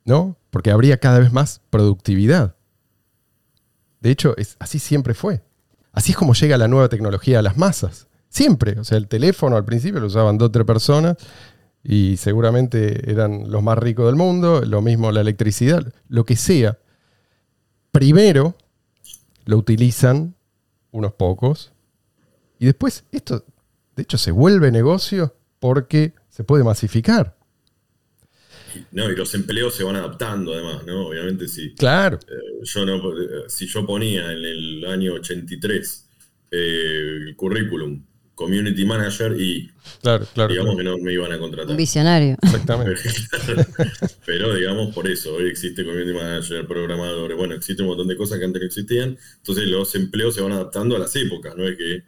¿No? 0.04 0.36
Porque 0.50 0.70
habría 0.70 0.98
cada 0.98 1.18
vez 1.18 1.32
más 1.32 1.60
productividad. 1.70 2.56
De 4.00 4.10
hecho, 4.10 4.34
así 4.58 4.78
siempre 4.78 5.14
fue. 5.14 5.42
Así 5.92 6.12
es 6.12 6.16
como 6.16 6.34
llega 6.34 6.56
la 6.56 6.68
nueva 6.68 6.88
tecnología 6.88 7.38
a 7.38 7.42
las 7.42 7.56
masas. 7.56 8.06
Siempre. 8.28 8.78
O 8.78 8.84
sea, 8.84 8.98
el 8.98 9.08
teléfono 9.08 9.56
al 9.56 9.64
principio 9.64 10.00
lo 10.00 10.06
usaban 10.06 10.38
dos 10.38 10.48
o 10.48 10.52
tres 10.52 10.66
personas 10.66 11.16
y 11.82 12.16
seguramente 12.16 13.10
eran 13.10 13.50
los 13.50 13.62
más 13.62 13.78
ricos 13.78 14.06
del 14.06 14.16
mundo. 14.16 14.62
Lo 14.64 14.82
mismo 14.82 15.10
la 15.10 15.20
electricidad, 15.20 15.92
lo 16.08 16.24
que 16.24 16.36
sea. 16.36 16.78
Primero 17.90 18.54
lo 19.46 19.56
utilizan 19.56 20.34
unos 20.92 21.12
pocos 21.14 21.72
y 22.60 22.66
después 22.66 23.04
esto, 23.10 23.44
de 23.96 24.02
hecho, 24.02 24.18
se 24.18 24.30
vuelve 24.30 24.70
negocio 24.70 25.34
porque 25.58 26.12
se 26.28 26.44
puede 26.44 26.62
masificar. 26.62 27.36
No, 28.92 29.10
y 29.10 29.16
los 29.16 29.34
empleos 29.34 29.74
se 29.74 29.84
van 29.84 29.96
adaptando 29.96 30.52
además, 30.52 30.84
¿no? 30.86 31.08
Obviamente 31.08 31.48
si. 31.48 31.74
Claro. 31.74 32.18
Eh, 32.28 32.62
yo 32.62 32.86
no, 32.86 33.02
si 33.48 33.66
yo 33.66 33.86
ponía 33.86 34.32
en 34.32 34.38
el 34.38 34.84
año 34.86 35.14
83 35.14 36.08
eh, 36.50 37.18
el 37.28 37.36
currículum 37.36 38.02
community 38.40 38.86
manager 38.86 39.38
y 39.38 39.70
claro, 40.00 40.26
claro, 40.32 40.50
digamos 40.50 40.74
que 40.78 40.82
no 40.82 40.96
me 40.96 41.12
iban 41.12 41.30
a 41.30 41.38
contratar. 41.38 41.70
Un 41.70 41.76
visionario. 41.76 42.38
Exactamente. 42.42 43.02
Pero 44.26 44.54
digamos 44.54 44.94
por 44.94 45.06
eso, 45.06 45.34
hoy 45.34 45.46
existe 45.48 45.84
community 45.84 46.14
manager, 46.14 46.66
programadores, 46.66 47.36
bueno, 47.36 47.54
existe 47.54 47.82
un 47.82 47.90
montón 47.90 48.08
de 48.08 48.16
cosas 48.16 48.38
que 48.38 48.46
antes 48.46 48.62
no 48.62 48.66
existían, 48.66 49.18
entonces 49.36 49.66
los 49.66 49.94
empleos 49.94 50.34
se 50.34 50.40
van 50.40 50.52
adaptando 50.52 50.96
a 50.96 50.98
las 50.98 51.14
épocas, 51.16 51.54
no 51.54 51.68
es 51.68 51.76
que 51.76 52.02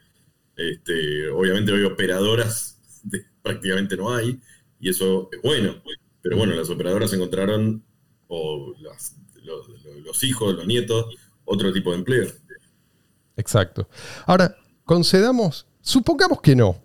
este, 0.56 1.28
obviamente 1.28 1.70
hoy 1.70 1.84
operadoras 1.84 2.78
prácticamente 3.42 3.98
no 3.98 4.14
hay, 4.14 4.40
y 4.80 4.88
eso 4.88 5.28
es 5.32 5.42
bueno, 5.42 5.82
pero 6.22 6.36
bueno, 6.36 6.54
las 6.54 6.70
operadoras 6.70 7.12
encontraron, 7.12 7.84
o 8.28 8.74
los, 8.80 9.16
los 10.04 10.24
hijos, 10.24 10.54
los 10.54 10.66
nietos, 10.66 11.06
otro 11.44 11.72
tipo 11.72 11.90
de 11.90 11.98
empleo. 11.98 12.28
Exacto. 13.36 13.88
Ahora, 14.26 14.56
concedamos 14.84 15.66
Supongamos 15.82 16.40
que 16.40 16.54
no. 16.54 16.76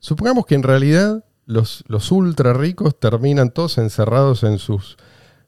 Supongamos 0.00 0.46
que 0.46 0.56
en 0.56 0.64
realidad 0.64 1.24
los, 1.46 1.84
los 1.86 2.10
ultra 2.10 2.52
ricos 2.52 2.98
terminan 2.98 3.52
todos 3.52 3.78
encerrados 3.78 4.42
en 4.42 4.58
sus 4.58 4.96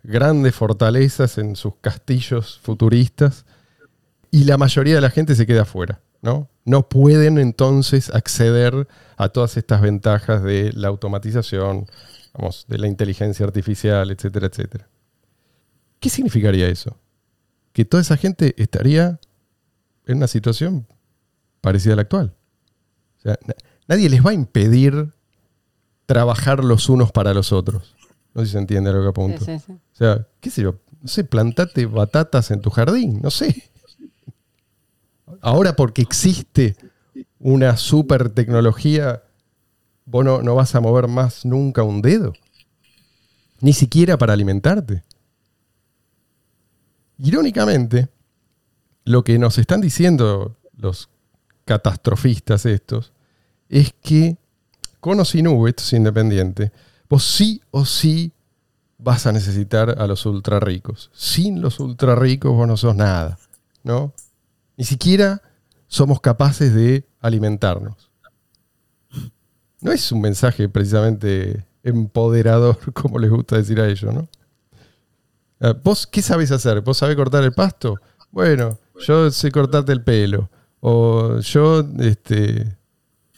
grandes 0.04 0.54
fortalezas, 0.54 1.38
en 1.38 1.56
sus 1.56 1.74
castillos 1.80 2.60
futuristas, 2.62 3.46
y 4.30 4.44
la 4.44 4.58
mayoría 4.58 4.94
de 4.94 5.00
la 5.00 5.10
gente 5.10 5.34
se 5.34 5.46
queda 5.46 5.62
afuera. 5.62 6.00
¿no? 6.22 6.48
no 6.64 6.88
pueden 6.88 7.38
entonces 7.38 8.10
acceder 8.14 8.88
a 9.16 9.28
todas 9.28 9.56
estas 9.56 9.82
ventajas 9.82 10.42
de 10.42 10.72
la 10.72 10.88
automatización, 10.88 11.86
vamos, 12.34 12.66
de 12.68 12.78
la 12.78 12.88
inteligencia 12.88 13.46
artificial, 13.46 14.10
etcétera, 14.10 14.46
etcétera. 14.48 14.88
¿Qué 16.00 16.10
significaría 16.10 16.68
eso? 16.68 16.98
Que 17.72 17.84
toda 17.84 18.02
esa 18.02 18.16
gente 18.16 18.54
estaría 18.62 19.18
en 20.06 20.18
una 20.18 20.26
situación 20.26 20.86
parecida 21.60 21.94
a 21.94 21.96
la 21.96 22.02
actual 22.02 22.34
nadie 23.86 24.08
les 24.08 24.24
va 24.24 24.30
a 24.30 24.34
impedir 24.34 25.12
trabajar 26.06 26.62
los 26.62 26.88
unos 26.88 27.12
para 27.12 27.34
los 27.34 27.52
otros. 27.52 27.94
No 28.34 28.42
sé 28.42 28.46
si 28.46 28.52
se 28.52 28.58
entiende 28.58 28.92
lo 28.92 29.02
que 29.02 29.08
apunto. 29.08 29.44
O 29.44 29.96
sea, 29.96 30.26
qué 30.40 30.50
sé 30.50 30.62
yo, 30.62 30.76
no 31.00 31.08
sé, 31.08 31.24
plantate 31.24 31.86
batatas 31.86 32.50
en 32.50 32.60
tu 32.60 32.70
jardín, 32.70 33.20
no 33.22 33.30
sé. 33.30 33.70
Ahora 35.40 35.76
porque 35.76 36.02
existe 36.02 36.76
una 37.38 37.76
super 37.76 38.30
tecnología, 38.30 39.23
vos 40.04 40.24
no, 40.24 40.54
vas 40.54 40.74
a 40.74 40.80
mover 40.80 41.08
más 41.08 41.44
nunca 41.44 41.82
un 41.82 42.02
dedo. 42.02 42.32
Ni 43.60 43.72
siquiera 43.72 44.18
para 44.18 44.32
alimentarte. 44.32 45.02
Irónicamente, 47.18 48.08
lo 49.04 49.24
que 49.24 49.38
nos 49.38 49.58
están 49.58 49.80
diciendo 49.80 50.56
los 50.76 51.08
catastrofistas 51.64 52.66
estos 52.66 53.12
es 53.68 53.94
que 54.02 54.36
con 55.00 55.20
o 55.20 55.24
sin 55.24 55.46
V, 55.46 55.68
esto 55.68 55.82
es 55.82 55.92
independiente, 55.92 56.72
vos 57.08 57.24
sí 57.24 57.62
o 57.70 57.84
sí 57.84 58.32
vas 58.98 59.26
a 59.26 59.32
necesitar 59.32 59.96
a 59.98 60.06
los 60.06 60.24
ultra 60.26 60.60
ricos. 60.60 61.10
Sin 61.12 61.60
los 61.60 61.78
ultra 61.80 62.14
ricos 62.14 62.52
vos 62.52 62.66
no 62.66 62.76
sos 62.76 62.96
nada, 62.96 63.38
¿no? 63.82 64.14
Ni 64.76 64.84
siquiera 64.84 65.42
somos 65.88 66.20
capaces 66.20 66.74
de 66.74 67.06
alimentarnos. 67.20 68.10
No 69.84 69.92
es 69.92 70.10
un 70.10 70.22
mensaje 70.22 70.66
precisamente 70.68 71.64
empoderador, 71.82 72.78
como 72.94 73.18
les 73.18 73.30
gusta 73.30 73.56
decir 73.56 73.78
a 73.80 73.86
ellos, 73.86 74.14
¿no? 74.14 74.26
Ah, 75.60 75.74
¿Vos 75.84 76.06
qué 76.06 76.22
sabés 76.22 76.50
hacer? 76.50 76.80
¿Vos 76.80 76.96
sabés 76.96 77.16
cortar 77.16 77.44
el 77.44 77.52
pasto? 77.52 78.00
Bueno, 78.30 78.78
yo 79.06 79.30
sé 79.30 79.52
cortarte 79.52 79.92
el 79.92 80.02
pelo. 80.02 80.50
O 80.80 81.38
yo 81.38 81.86
este, 82.00 82.76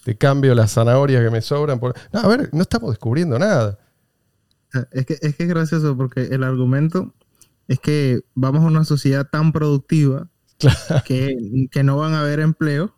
te 0.04 0.16
cambio 0.16 0.54
las 0.54 0.72
zanahorias 0.72 1.22
que 1.22 1.30
me 1.30 1.40
sobran. 1.40 1.80
Por... 1.80 1.94
No, 2.12 2.20
a 2.20 2.28
ver, 2.28 2.48
no 2.52 2.62
estamos 2.62 2.90
descubriendo 2.90 3.38
nada. 3.38 3.78
Es 4.92 5.04
que, 5.04 5.18
es 5.20 5.34
que 5.34 5.42
es 5.42 5.48
gracioso 5.48 5.96
porque 5.96 6.26
el 6.26 6.44
argumento 6.44 7.12
es 7.66 7.80
que 7.80 8.20
vamos 8.34 8.62
a 8.62 8.66
una 8.66 8.84
sociedad 8.84 9.28
tan 9.28 9.50
productiva 9.50 10.28
que, 11.04 11.36
no 11.82 11.96
van 11.96 12.14
a 12.14 12.20
haber 12.20 12.38
empleo, 12.38 12.94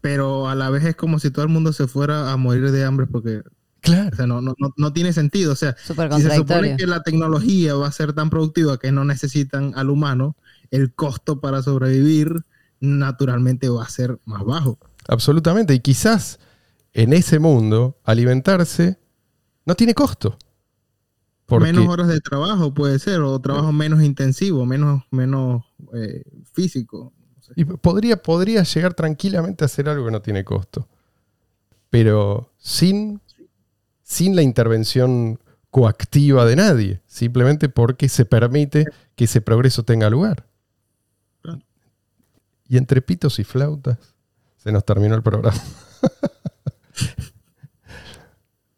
pero 0.00 0.48
a 0.48 0.54
la 0.54 0.70
vez 0.70 0.84
es 0.84 0.96
como 0.96 1.18
si 1.18 1.30
todo 1.30 1.44
el 1.44 1.50
mundo 1.50 1.72
se 1.72 1.86
fuera 1.86 2.32
a 2.32 2.36
morir 2.36 2.70
de 2.70 2.84
hambre 2.84 3.06
porque 3.06 3.42
Claro. 3.80 4.10
O 4.12 4.16
sea, 4.16 4.26
no, 4.26 4.40
no, 4.40 4.54
no, 4.58 4.74
no 4.76 4.92
tiene 4.92 5.12
sentido. 5.12 5.52
O 5.52 5.56
sea, 5.56 5.76
si 5.78 6.22
se 6.22 6.34
supone 6.34 6.76
que 6.76 6.86
la 6.88 7.04
tecnología 7.04 7.74
va 7.74 7.86
a 7.86 7.92
ser 7.92 8.14
tan 8.14 8.30
productiva 8.30 8.78
que 8.78 8.90
no 8.90 9.04
necesitan 9.04 9.72
al 9.76 9.90
humano, 9.90 10.36
el 10.72 10.92
costo 10.92 11.40
para 11.40 11.62
sobrevivir 11.62 12.44
naturalmente 12.80 13.68
va 13.68 13.84
a 13.84 13.88
ser 13.88 14.18
más 14.24 14.44
bajo. 14.44 14.78
Absolutamente. 15.08 15.72
Y 15.72 15.80
quizás 15.80 16.40
en 16.94 17.12
ese 17.12 17.38
mundo 17.38 18.00
alimentarse 18.04 18.98
no 19.64 19.74
tiene 19.74 19.94
costo. 19.94 20.36
Porque, 21.46 21.72
Menos 21.72 21.86
horas 21.86 22.08
de 22.08 22.20
trabajo 22.20 22.74
puede 22.74 22.98
ser, 22.98 23.20
o 23.20 23.38
trabajo 23.38 23.70
menos 23.70 24.02
intensivo, 24.02 24.66
menos, 24.66 25.04
menos 25.12 25.62
eh, 25.94 26.24
físico. 26.52 27.12
Y 27.54 27.64
podría, 27.64 28.16
podría 28.16 28.62
llegar 28.62 28.94
tranquilamente 28.94 29.64
a 29.64 29.66
hacer 29.66 29.88
algo 29.88 30.06
que 30.06 30.10
no 30.10 30.22
tiene 30.22 30.44
costo. 30.44 30.88
Pero 31.90 32.50
sin, 32.58 33.20
sin 34.02 34.34
la 34.34 34.42
intervención 34.42 35.38
coactiva 35.70 36.44
de 36.46 36.56
nadie. 36.56 37.02
Simplemente 37.06 37.68
porque 37.68 38.08
se 38.08 38.24
permite 38.24 38.86
que 39.14 39.24
ese 39.24 39.40
progreso 39.40 39.82
tenga 39.82 40.08
lugar. 40.10 40.46
Y 42.68 42.78
entre 42.78 43.00
pitos 43.02 43.38
y 43.38 43.44
flautas 43.44 43.98
se 44.56 44.72
nos 44.72 44.84
terminó 44.84 45.14
el 45.14 45.22
programa. 45.22 45.56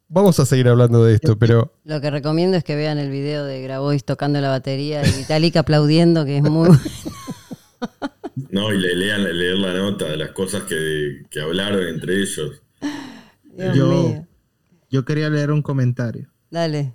Vamos 0.08 0.40
a 0.40 0.46
seguir 0.46 0.68
hablando 0.68 1.04
de 1.04 1.14
esto, 1.14 1.38
pero 1.38 1.72
Lo 1.84 2.00
que 2.00 2.10
recomiendo 2.10 2.56
es 2.56 2.64
que 2.64 2.74
vean 2.76 2.98
el 2.98 3.10
video 3.10 3.44
de 3.44 3.62
Grabois 3.62 4.04
tocando 4.04 4.40
la 4.40 4.48
batería 4.48 5.06
y 5.06 5.12
Vitalik 5.12 5.56
aplaudiendo, 5.56 6.24
que 6.24 6.38
es 6.38 6.42
muy... 6.42 6.70
No, 8.50 8.72
y 8.72 8.78
le 8.78 8.94
lean, 8.94 9.24
leer 9.24 9.58
la 9.58 9.74
nota 9.74 10.06
de 10.06 10.16
las 10.16 10.30
cosas 10.32 10.62
que, 10.64 11.24
que 11.30 11.40
hablaron 11.40 11.86
entre 11.86 12.20
ellos. 12.20 12.62
Dios 13.56 13.76
Yo- 13.76 13.88
mío. 13.88 14.24
Yo 14.90 15.04
quería 15.04 15.28
leer 15.28 15.50
un 15.50 15.60
comentario. 15.62 16.30
Dale. 16.50 16.94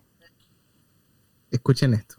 Escuchen 1.51 1.93
esto. 1.93 2.15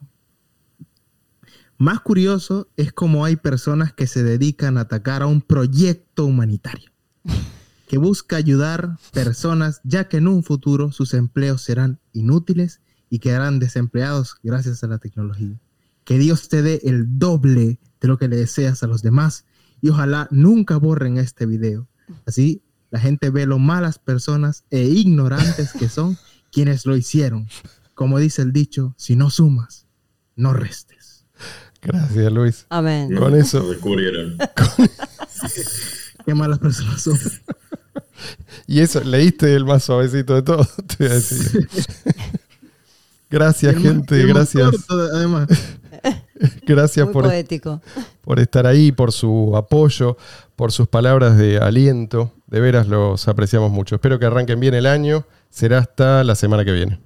Más 1.78 2.00
curioso 2.00 2.68
es 2.76 2.92
cómo 2.92 3.24
hay 3.24 3.34
personas 3.36 3.92
que 3.92 4.06
se 4.06 4.22
dedican 4.22 4.78
a 4.78 4.82
atacar 4.82 5.22
a 5.22 5.26
un 5.26 5.42
proyecto 5.42 6.24
humanitario 6.24 6.90
que 7.88 7.98
busca 7.98 8.36
ayudar 8.36 8.96
personas 9.12 9.80
ya 9.82 10.08
que 10.08 10.18
en 10.18 10.28
un 10.28 10.44
futuro 10.44 10.92
sus 10.92 11.14
empleos 11.14 11.62
serán 11.62 11.98
inútiles 12.12 12.80
y 13.10 13.18
quedarán 13.18 13.58
desempleados 13.58 14.36
gracias 14.42 14.84
a 14.84 14.86
la 14.86 14.98
tecnología. 14.98 15.58
Que 16.04 16.18
Dios 16.18 16.48
te 16.48 16.62
dé 16.62 16.80
el 16.84 17.18
doble 17.18 17.78
de 18.04 18.08
lo 18.08 18.18
que 18.18 18.28
le 18.28 18.36
deseas 18.36 18.82
a 18.82 18.86
los 18.86 19.00
demás 19.00 19.46
y 19.80 19.88
ojalá 19.88 20.28
nunca 20.30 20.76
borren 20.76 21.16
este 21.16 21.46
video. 21.46 21.88
Así 22.26 22.60
la 22.90 23.00
gente 23.00 23.30
ve 23.30 23.46
lo 23.46 23.58
malas 23.58 23.98
personas 23.98 24.64
e 24.70 24.82
ignorantes 24.82 25.72
que 25.72 25.88
son 25.88 26.18
quienes 26.52 26.84
lo 26.84 26.96
hicieron. 26.96 27.48
Como 27.94 28.18
dice 28.18 28.42
el 28.42 28.52
dicho, 28.52 28.94
si 28.98 29.16
no 29.16 29.30
sumas, 29.30 29.86
no 30.36 30.52
restes. 30.52 31.24
gracias 31.80 32.30
Luis. 32.30 32.66
Amén. 32.68 33.08
¿no? 33.08 33.20
Con 33.20 33.34
eso. 33.36 33.60
Lo 33.60 33.70
descubrieron. 33.70 34.36
Qué 36.26 36.34
malas 36.34 36.58
personas 36.58 37.00
son. 37.00 37.18
Y 38.66 38.80
eso, 38.80 39.02
leíste 39.02 39.54
el 39.54 39.64
más 39.64 39.84
suavecito 39.84 40.34
de 40.34 40.42
todo, 40.42 40.68
te 40.86 41.04
voy 41.04 41.06
a 41.06 41.14
decir. 41.14 41.68
Gracias, 43.30 43.74
el 43.74 43.82
gente, 43.82 44.18
y 44.18 44.20
el 44.20 44.34
más 44.34 44.52
gracias. 44.54 44.84
corto, 44.86 45.16
además. 45.16 45.48
Gracias 46.66 47.06
Muy 47.06 47.12
por, 47.12 47.24
poético. 47.24 47.80
por 48.20 48.40
estar 48.40 48.66
ahí, 48.66 48.92
por 48.92 49.12
su 49.12 49.56
apoyo, 49.56 50.16
por 50.56 50.72
sus 50.72 50.88
palabras 50.88 51.36
de 51.36 51.58
aliento. 51.58 52.32
De 52.46 52.60
veras 52.60 52.86
los 52.88 53.26
apreciamos 53.28 53.70
mucho. 53.70 53.96
Espero 53.96 54.18
que 54.18 54.26
arranquen 54.26 54.60
bien 54.60 54.74
el 54.74 54.86
año. 54.86 55.24
Será 55.50 55.78
hasta 55.78 56.24
la 56.24 56.34
semana 56.34 56.64
que 56.64 56.72
viene. 56.72 57.00